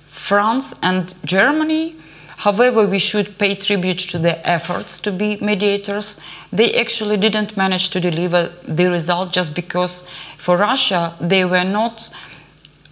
France 0.08 0.74
and 0.82 1.14
Germany, 1.24 1.94
however, 2.38 2.86
we 2.86 2.98
should 2.98 3.38
pay 3.38 3.54
tribute 3.54 3.98
to 4.10 4.18
their 4.18 4.40
efforts 4.44 5.00
to 5.00 5.12
be 5.12 5.36
mediators, 5.40 6.18
they 6.52 6.72
actually 6.74 7.16
didn't 7.16 7.56
manage 7.56 7.90
to 7.90 8.00
deliver 8.00 8.50
the 8.66 8.90
result 8.90 9.32
just 9.32 9.54
because 9.54 10.08
for 10.38 10.56
Russia 10.56 11.14
they 11.20 11.44
were 11.44 11.64
not 11.64 12.10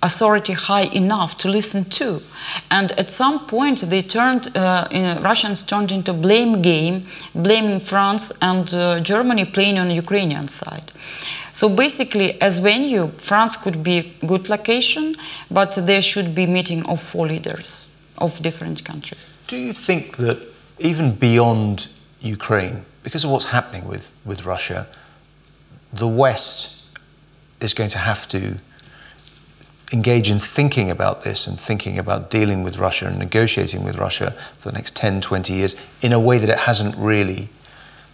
authority 0.02 0.52
high 0.52 0.88
enough 0.92 1.36
to 1.38 1.48
listen 1.48 1.84
to. 1.84 2.20
And 2.70 2.92
at 2.92 3.10
some 3.10 3.46
point, 3.46 3.80
they 3.82 4.02
turned, 4.02 4.54
uh, 4.56 4.88
Russians 5.22 5.62
turned 5.62 5.92
into 5.92 6.12
blame 6.12 6.60
game, 6.60 7.06
blaming 7.34 7.80
France 7.80 8.32
and 8.42 8.72
uh, 8.74 9.00
Germany 9.00 9.44
playing 9.44 9.78
on 9.78 9.90
Ukrainian 9.90 10.48
side. 10.48 10.92
So 11.52 11.68
basically, 11.68 12.40
as 12.40 12.58
venue, 12.58 13.08
France 13.08 13.56
could 13.56 13.82
be 13.82 14.14
good 14.26 14.48
location, 14.48 15.14
but 15.50 15.78
there 15.86 16.02
should 16.02 16.34
be 16.34 16.46
meeting 16.46 16.84
of 16.86 17.00
four 17.00 17.26
leaders 17.26 17.88
of 18.18 18.40
different 18.42 18.84
countries. 18.84 19.38
Do 19.48 19.56
you 19.56 19.72
think 19.72 20.16
that 20.16 20.38
even 20.78 21.14
beyond 21.14 21.88
Ukraine, 22.20 22.84
because 23.02 23.24
of 23.24 23.30
what's 23.30 23.46
happening 23.46 23.84
with, 23.86 24.12
with 24.24 24.46
Russia, 24.46 24.86
the 25.92 26.08
West 26.08 26.84
is 27.60 27.74
going 27.74 27.90
to 27.90 27.98
have 27.98 28.26
to 28.28 28.58
engage 29.92 30.30
in 30.30 30.38
thinking 30.38 30.90
about 30.90 31.24
this 31.24 31.46
and 31.46 31.58
thinking 31.58 31.98
about 31.98 32.30
dealing 32.30 32.62
with 32.62 32.78
Russia 32.78 33.06
and 33.06 33.18
negotiating 33.18 33.84
with 33.84 33.98
Russia 33.98 34.32
for 34.58 34.70
the 34.70 34.74
next 34.74 34.96
10, 34.96 35.20
20 35.20 35.52
years 35.52 35.76
in 36.00 36.12
a 36.12 36.20
way 36.20 36.38
that 36.38 36.48
it 36.48 36.58
hasn't 36.60 36.96
really 36.96 37.48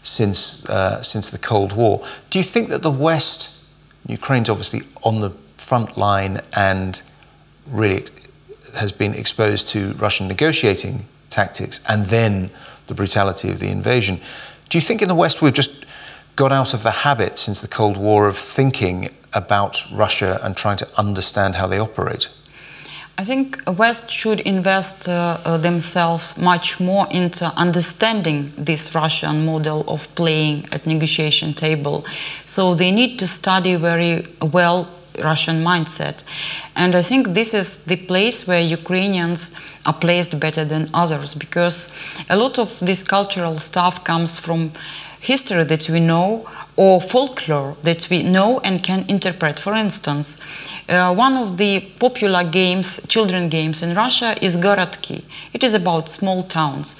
since, 0.02 0.68
uh, 0.68 1.02
since 1.02 1.30
the 1.30 1.38
Cold 1.38 1.72
War. 1.72 2.04
Do 2.30 2.38
you 2.38 2.44
think 2.44 2.68
that 2.68 2.82
the 2.82 2.90
West, 2.90 3.50
Ukraine's 4.06 4.50
obviously 4.50 4.82
on 5.02 5.20
the 5.20 5.30
front 5.56 5.96
line 5.96 6.40
and 6.54 7.00
really 7.66 8.04
has 8.74 8.92
been 8.92 9.14
exposed 9.14 9.68
to 9.68 9.92
Russian 9.94 10.28
negotiating 10.28 11.04
tactics 11.28 11.80
and 11.88 12.06
then 12.06 12.50
the 12.86 12.94
brutality 12.94 13.50
of 13.50 13.58
the 13.58 13.68
invasion. 13.68 14.20
Do 14.68 14.78
you 14.78 14.82
think 14.82 15.02
in 15.02 15.08
the 15.08 15.14
West 15.14 15.40
we've 15.40 15.52
just 15.52 15.84
got 16.38 16.52
out 16.52 16.72
of 16.72 16.84
the 16.84 17.02
habit 17.02 17.36
since 17.36 17.60
the 17.60 17.66
Cold 17.66 17.96
War 17.96 18.28
of 18.28 18.36
thinking 18.36 19.08
about 19.32 19.82
Russia 19.92 20.38
and 20.44 20.56
trying 20.56 20.76
to 20.76 20.88
understand 20.96 21.56
how 21.56 21.66
they 21.66 21.80
operate? 21.80 22.28
I 23.18 23.24
think 23.24 23.60
West 23.66 24.12
should 24.12 24.38
invest 24.40 25.08
uh, 25.08 25.38
uh, 25.44 25.56
themselves 25.56 26.38
much 26.38 26.78
more 26.78 27.08
into 27.10 27.46
understanding 27.56 28.52
this 28.56 28.94
Russian 28.94 29.44
model 29.44 29.82
of 29.88 30.06
playing 30.14 30.68
at 30.70 30.86
negotiation 30.86 31.54
table. 31.54 32.06
So 32.44 32.76
they 32.76 32.92
need 32.92 33.18
to 33.18 33.26
study 33.26 33.74
very 33.74 34.24
well 34.40 34.88
Russian 35.24 35.64
mindset. 35.64 36.22
And 36.76 36.94
I 36.94 37.02
think 37.02 37.34
this 37.34 37.52
is 37.52 37.82
the 37.82 37.96
place 37.96 38.46
where 38.46 38.60
Ukrainians 38.60 39.52
are 39.84 39.92
placed 39.92 40.38
better 40.38 40.64
than 40.64 40.88
others 40.94 41.34
because 41.34 41.92
a 42.30 42.36
lot 42.36 42.60
of 42.60 42.78
this 42.78 43.02
cultural 43.02 43.58
stuff 43.58 44.04
comes 44.04 44.38
from 44.38 44.70
history 45.20 45.64
that 45.64 45.88
we 45.88 46.00
know 46.00 46.48
or 46.76 47.00
folklore 47.00 47.76
that 47.82 48.08
we 48.08 48.22
know 48.22 48.60
and 48.60 48.84
can 48.84 49.04
interpret. 49.08 49.58
For 49.58 49.74
instance, 49.74 50.38
uh, 50.88 51.12
one 51.12 51.36
of 51.36 51.56
the 51.56 51.80
popular 51.98 52.44
games, 52.44 53.00
children 53.08 53.48
games 53.48 53.82
in 53.82 53.96
Russia, 53.96 54.36
is 54.40 54.56
Gorodki. 54.56 55.24
It 55.52 55.64
is 55.64 55.74
about 55.74 56.08
small 56.08 56.44
towns. 56.44 56.96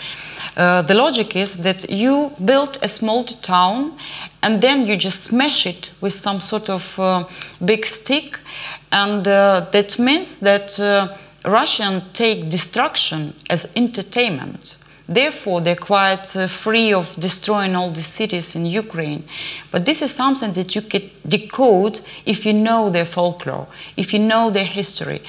Uh, 0.56 0.82
the 0.82 0.94
logic 0.94 1.36
is 1.36 1.58
that 1.58 1.88
you 1.88 2.32
build 2.44 2.78
a 2.82 2.88
small 2.88 3.22
town 3.22 3.92
and 4.42 4.60
then 4.60 4.86
you 4.86 4.96
just 4.96 5.24
smash 5.24 5.64
it 5.66 5.92
with 6.00 6.12
some 6.12 6.40
sort 6.40 6.68
of 6.68 6.98
uh, 6.98 7.24
big 7.64 7.86
stick, 7.86 8.38
and 8.90 9.28
uh, 9.28 9.66
that 9.70 9.98
means 9.98 10.38
that 10.38 10.78
uh, 10.80 11.16
Russians 11.44 12.02
take 12.14 12.50
destruction 12.50 13.34
as 13.48 13.72
entertainment. 13.76 14.77
Therefore, 15.08 15.62
they're 15.62 15.74
quite 15.74 16.36
uh, 16.36 16.46
free 16.46 16.92
of 16.92 17.16
destroying 17.18 17.74
all 17.74 17.90
the 17.90 18.02
cities 18.02 18.54
in 18.54 18.66
Ukraine. 18.66 19.24
But 19.70 19.86
this 19.86 20.02
is 20.02 20.14
something 20.14 20.52
that 20.52 20.74
you 20.74 20.82
can 20.82 21.10
decode 21.26 22.00
if 22.26 22.44
you 22.44 22.52
know 22.52 22.90
their 22.90 23.06
folklore, 23.06 23.68
if 23.96 24.12
you 24.12 24.18
know 24.18 24.50
their 24.50 24.66
history. 24.66 25.22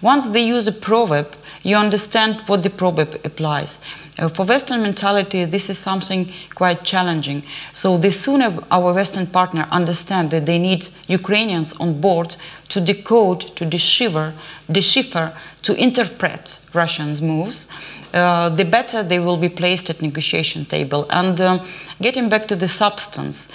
Once 0.00 0.28
they 0.28 0.46
use 0.46 0.68
a 0.68 0.72
proverb, 0.72 1.34
you 1.64 1.74
understand 1.76 2.42
what 2.46 2.62
the 2.62 2.70
proverb 2.70 3.20
applies. 3.24 3.80
Uh, 4.16 4.28
for 4.28 4.44
Western 4.44 4.82
mentality, 4.82 5.44
this 5.44 5.68
is 5.68 5.78
something 5.78 6.32
quite 6.54 6.84
challenging. 6.84 7.42
So 7.72 7.98
the 7.98 8.12
sooner 8.12 8.56
our 8.70 8.92
Western 8.92 9.26
partner 9.26 9.66
understand 9.72 10.30
that 10.30 10.46
they 10.46 10.58
need 10.58 10.86
Ukrainians 11.08 11.72
on 11.80 12.00
board 12.00 12.36
to 12.68 12.80
decode, 12.80 13.40
to 13.56 13.64
decipher, 13.64 14.34
decipher 14.70 15.32
to 15.62 15.74
interpret 15.74 16.60
Russians' 16.72 17.20
moves, 17.20 17.66
the 18.14 18.64
better 18.64 19.02
they 19.02 19.18
will 19.18 19.36
be 19.36 19.48
placed 19.48 19.90
at 19.90 20.00
negotiation 20.00 20.64
table. 20.64 21.06
And 21.10 21.40
um, 21.40 21.66
getting 22.00 22.28
back 22.28 22.46
to 22.48 22.56
the 22.56 22.68
substance, 22.68 23.48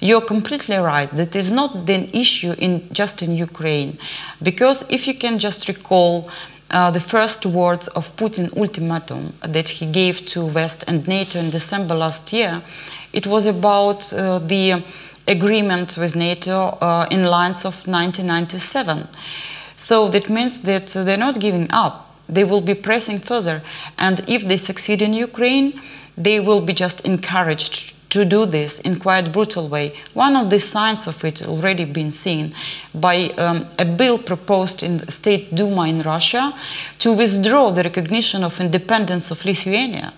you're 0.00 0.22
completely 0.24 0.76
right. 0.76 1.10
That 1.10 1.36
is 1.36 1.52
not 1.52 1.86
the 1.86 2.08
issue 2.16 2.54
in 2.58 2.88
just 2.92 3.22
in 3.22 3.36
Ukraine, 3.36 3.98
because 4.42 4.84
if 4.90 5.06
you 5.06 5.14
can 5.14 5.38
just 5.38 5.68
recall. 5.68 6.30
Uh, 6.68 6.90
the 6.90 6.98
first 6.98 7.46
words 7.46 7.86
of 7.86 8.10
Putin 8.16 8.52
ultimatum 8.56 9.32
that 9.40 9.68
he 9.68 9.86
gave 9.86 10.26
to 10.26 10.44
West 10.44 10.82
and 10.88 11.06
NATO 11.06 11.38
in 11.38 11.50
December 11.50 11.94
last 11.94 12.32
year, 12.32 12.60
it 13.12 13.24
was 13.24 13.46
about 13.46 14.12
uh, 14.12 14.40
the 14.40 14.82
agreement 15.28 15.96
with 15.96 16.16
NATO 16.16 16.76
uh, 16.80 17.06
in 17.10 17.26
lines 17.26 17.64
of 17.64 17.86
1997. 17.86 19.08
So 19.76 20.08
that 20.08 20.28
means 20.28 20.62
that 20.62 20.88
they're 20.88 21.16
not 21.16 21.38
giving 21.38 21.70
up 21.70 22.05
they 22.28 22.44
will 22.44 22.60
be 22.60 22.74
pressing 22.74 23.18
further. 23.18 23.62
And 23.98 24.24
if 24.26 24.46
they 24.46 24.56
succeed 24.56 25.02
in 25.02 25.12
Ukraine, 25.14 25.80
they 26.16 26.40
will 26.40 26.60
be 26.60 26.72
just 26.72 27.00
encouraged 27.02 27.94
to 28.10 28.24
do 28.24 28.46
this 28.46 28.80
in 28.80 28.98
quite 28.98 29.32
brutal 29.32 29.68
way. 29.68 29.94
One 30.14 30.36
of 30.36 30.48
the 30.50 30.60
signs 30.60 31.06
of 31.06 31.24
it 31.24 31.46
already 31.46 31.84
been 31.84 32.12
seen 32.12 32.54
by 32.94 33.30
um, 33.36 33.66
a 33.78 33.84
bill 33.84 34.18
proposed 34.18 34.82
in 34.82 34.98
the 34.98 35.10
State 35.10 35.54
Duma 35.54 35.88
in 35.88 36.02
Russia 36.02 36.54
to 37.00 37.12
withdraw 37.12 37.70
the 37.70 37.82
recognition 37.82 38.44
of 38.44 38.60
independence 38.60 39.30
of 39.30 39.44
Lithuania. 39.44 40.12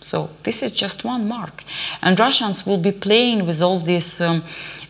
So 0.00 0.30
this 0.44 0.62
is 0.62 0.72
just 0.72 1.04
one 1.04 1.26
mark. 1.26 1.64
And 2.00 2.18
Russians 2.18 2.64
will 2.64 2.78
be 2.78 2.92
playing 2.92 3.46
with 3.46 3.60
all 3.60 3.80
these 3.80 4.20
um, 4.20 4.44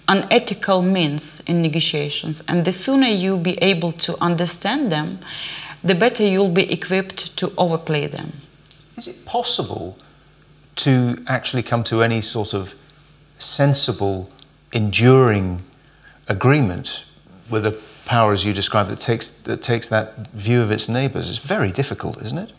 unethical 0.08 0.82
means 0.82 1.40
in 1.46 1.62
negotiations. 1.62 2.44
And 2.48 2.64
the 2.64 2.72
sooner 2.72 3.06
you 3.06 3.38
be 3.38 3.56
able 3.62 3.92
to 3.92 4.16
understand 4.20 4.92
them, 4.92 5.18
the 5.86 5.94
better 5.94 6.24
you'll 6.24 6.50
be 6.50 6.70
equipped 6.72 7.36
to 7.38 7.52
overplay 7.56 8.06
them. 8.06 8.32
Is 8.96 9.08
it 9.08 9.24
possible 9.24 9.96
to 10.76 11.22
actually 11.26 11.62
come 11.62 11.84
to 11.84 12.02
any 12.02 12.20
sort 12.20 12.54
of 12.54 12.74
sensible, 13.38 14.30
enduring 14.72 15.62
agreement 16.28 17.04
with 17.48 17.66
a 17.66 17.78
power, 18.06 18.32
as 18.32 18.44
you 18.44 18.52
described, 18.52 18.90
that 18.90 19.00
takes, 19.00 19.30
that 19.30 19.62
takes 19.62 19.88
that 19.88 20.28
view 20.28 20.60
of 20.60 20.70
its 20.70 20.88
neighbours? 20.88 21.30
It's 21.30 21.38
very 21.38 21.70
difficult, 21.70 22.22
isn't 22.22 22.38
it? 22.38 22.52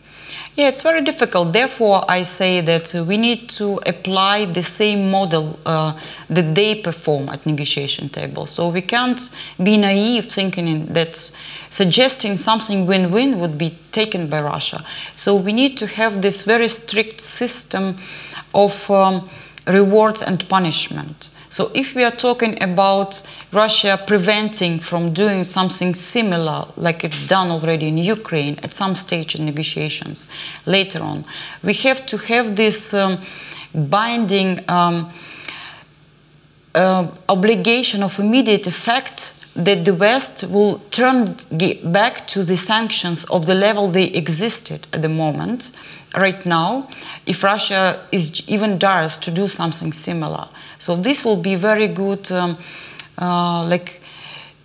Yeah, 0.58 0.70
it's 0.70 0.82
very 0.82 1.02
difficult. 1.02 1.54
Therefore, 1.54 2.04
I 2.10 2.24
say 2.24 2.62
that 2.62 2.92
we 3.08 3.18
need 3.18 3.48
to 3.50 3.80
apply 3.86 4.46
the 4.46 4.64
same 4.64 5.12
model 5.12 5.60
uh, 5.68 5.94
that 6.32 6.56
they 6.56 6.82
perform 6.82 7.30
at 7.30 7.46
negotiation 7.46 8.10
tables. 8.10 8.50
So 8.50 8.70
we 8.70 8.82
can't 8.82 9.20
be 9.62 9.78
naive 9.78 10.26
thinking 10.26 10.88
that 10.94 11.16
suggesting 11.70 12.38
something 12.38 12.88
win-win 12.88 13.40
would 13.40 13.60
be 13.60 13.78
taken 13.92 14.30
by 14.30 14.42
Russia. 14.42 14.84
So 15.14 15.36
we 15.36 15.54
need 15.54 15.78
to 15.78 15.86
have 15.86 16.24
this 16.24 16.44
very 16.44 16.70
strict 16.70 17.22
system 17.22 17.98
of 18.56 18.90
um, 18.90 19.30
rewards 19.68 20.24
and 20.24 20.50
punishment. 20.50 21.30
So 21.50 21.70
if 21.76 21.94
we 21.94 22.04
are 22.04 22.16
talking 22.16 22.62
about 22.64 23.22
Russia 23.52 23.98
preventing 24.06 24.80
from 24.80 25.14
doing 25.14 25.44
something 25.44 25.96
similar, 25.96 26.66
like 26.76 27.04
it's 27.04 27.28
done 27.28 27.50
already 27.50 27.88
in 27.88 27.98
Ukraine 27.98 28.60
at 28.64 28.74
some 28.74 28.96
stage 28.96 29.36
in 29.36 29.46
negotiations 29.46 30.28
later 30.66 31.02
on, 31.02 31.24
we 31.64 31.74
have 31.74 32.06
to 32.08 32.18
have 32.18 32.56
this 32.56 32.94
um, 32.94 33.20
binding 33.74 34.70
um, 34.70 35.12
uh, 36.76 37.08
obligation 37.30 38.04
of 38.04 38.20
immediate 38.20 38.68
effect 38.68 39.34
that 39.56 39.86
the 39.86 39.94
West 39.94 40.44
will 40.44 40.80
turn 40.92 41.36
back 41.84 42.28
to 42.28 42.44
the 42.44 42.56
sanctions 42.56 43.26
of 43.26 43.48
the 43.48 43.56
level 43.56 43.88
they 43.88 44.06
existed 44.06 44.86
at 44.94 45.02
the 45.02 45.10
moment, 45.10 45.72
right 46.16 46.46
now, 46.46 46.88
if 47.26 47.44
Russia 47.44 48.00
is 48.12 48.48
even 48.48 48.78
dares 48.78 49.18
to 49.18 49.32
do 49.32 49.48
something 49.48 49.92
similar. 49.92 50.48
So 50.78 50.96
this 50.96 51.26
will 51.26 51.42
be 51.42 51.56
very 51.56 51.88
good, 51.88 52.32
um, 52.32 52.58
Uh, 53.20 53.66
like 53.66 54.02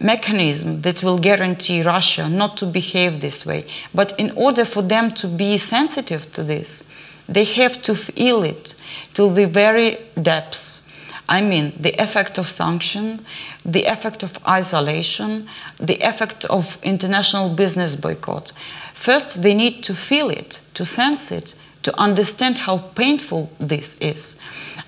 mechanism 0.02 0.82
that 0.82 1.02
will 1.02 1.18
guarantee 1.18 1.82
Russia 1.82 2.28
not 2.28 2.56
to 2.56 2.66
behave 2.66 3.20
this 3.20 3.46
way. 3.46 3.64
But 3.94 4.18
in 4.18 4.32
order 4.32 4.64
for 4.64 4.82
them 4.82 5.12
to 5.12 5.28
be 5.28 5.56
sensitive 5.58 6.32
to 6.32 6.42
this, 6.42 6.84
they 7.28 7.44
have 7.44 7.80
to 7.82 7.94
feel 7.94 8.42
it 8.42 8.74
to 9.14 9.32
the 9.32 9.46
very 9.46 9.98
depths. 10.20 10.86
I 11.28 11.40
mean, 11.40 11.72
the 11.78 11.94
effect 12.02 12.36
of 12.36 12.48
sanction, 12.48 13.24
the 13.64 13.84
effect 13.84 14.22
of 14.22 14.38
isolation, 14.46 15.48
the 15.78 16.00
effect 16.00 16.44
of 16.46 16.78
international 16.82 17.48
business 17.48 17.96
boycott. 17.96 18.52
First, 18.92 19.42
they 19.42 19.54
need 19.54 19.82
to 19.84 19.94
feel 19.94 20.28
it, 20.30 20.60
to 20.74 20.84
sense 20.84 21.30
it, 21.30 21.54
to 21.84 21.98
understand 21.98 22.58
how 22.58 22.78
painful 22.78 23.50
this 23.58 23.96
is. 23.98 24.38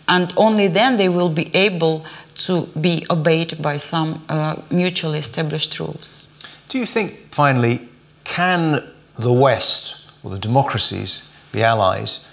And 0.06 0.34
only 0.36 0.68
then 0.68 0.96
they 0.96 1.08
will 1.08 1.30
be 1.30 1.54
able 1.54 2.04
to 2.46 2.66
be 2.80 3.06
obeyed 3.10 3.62
by 3.62 3.78
some 3.78 4.22
uh, 4.28 4.56
mutually 4.70 5.18
established 5.18 5.78
rules. 5.80 6.28
Do 6.68 6.78
you 6.78 6.86
think, 6.86 7.14
finally, 7.30 7.88
can 8.24 8.82
the 9.18 9.32
West, 9.32 10.10
or 10.22 10.30
the 10.30 10.38
democracies, 10.38 11.30
the 11.52 11.62
allies, 11.62 12.26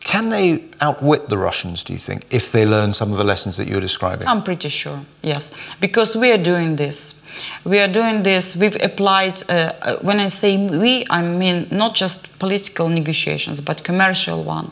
can 0.00 0.30
they 0.30 0.64
outwit 0.80 1.28
the 1.28 1.36
Russians, 1.36 1.84
do 1.84 1.92
you 1.92 1.98
think, 1.98 2.24
if 2.30 2.50
they 2.50 2.64
learn 2.64 2.92
some 2.92 3.12
of 3.12 3.18
the 3.18 3.24
lessons 3.24 3.56
that 3.56 3.68
you're 3.68 3.80
describing? 3.80 4.26
I'm 4.26 4.42
pretty 4.42 4.68
sure, 4.68 5.00
yes. 5.22 5.52
Because 5.80 6.16
we 6.16 6.30
are 6.32 6.42
doing 6.42 6.76
this. 6.76 7.22
We 7.64 7.78
are 7.78 7.88
doing 7.88 8.22
this, 8.22 8.56
we've 8.56 8.76
applied, 8.82 9.42
uh, 9.48 9.72
uh, 9.82 9.96
when 10.02 10.18
I 10.18 10.28
say 10.28 10.56
we, 10.56 11.04
I 11.10 11.22
mean 11.22 11.68
not 11.70 11.94
just 11.94 12.38
political 12.38 12.88
negotiations, 12.88 13.60
but 13.60 13.84
commercial 13.84 14.42
one. 14.42 14.70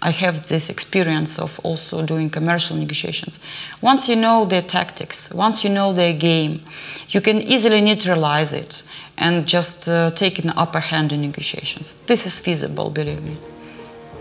I 0.00 0.10
have 0.10 0.48
this 0.48 0.68
experience 0.70 1.38
of 1.38 1.60
also 1.64 2.04
doing 2.06 2.30
commercial 2.30 2.76
negotiations. 2.76 3.40
Once 3.80 4.08
you 4.08 4.16
know 4.16 4.44
their 4.44 4.62
tactics, 4.62 5.30
once 5.32 5.64
you 5.64 5.70
know 5.70 5.92
their 5.92 6.12
game, 6.12 6.60
you 7.08 7.20
can 7.20 7.38
easily 7.42 7.80
neutralize 7.80 8.52
it 8.52 8.82
and 9.16 9.46
just 9.46 9.88
uh, 9.88 10.10
take 10.12 10.38
an 10.38 10.50
upper 10.56 10.80
hand 10.80 11.12
in 11.12 11.20
negotiations. 11.20 11.94
This 12.06 12.26
is 12.26 12.38
feasible, 12.38 12.90
believe 12.90 13.22
me. 13.22 13.36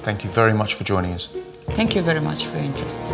Thank 0.02 0.24
you 0.24 0.30
very 0.30 0.54
much 0.54 0.74
for 0.74 0.84
joining 0.84 1.14
us. 1.14 1.30
Thank 1.72 1.96
you 1.96 2.02
very 2.02 2.22
much 2.22 2.46
for 2.46 2.58
your 2.58 2.66
interest. 2.66 3.14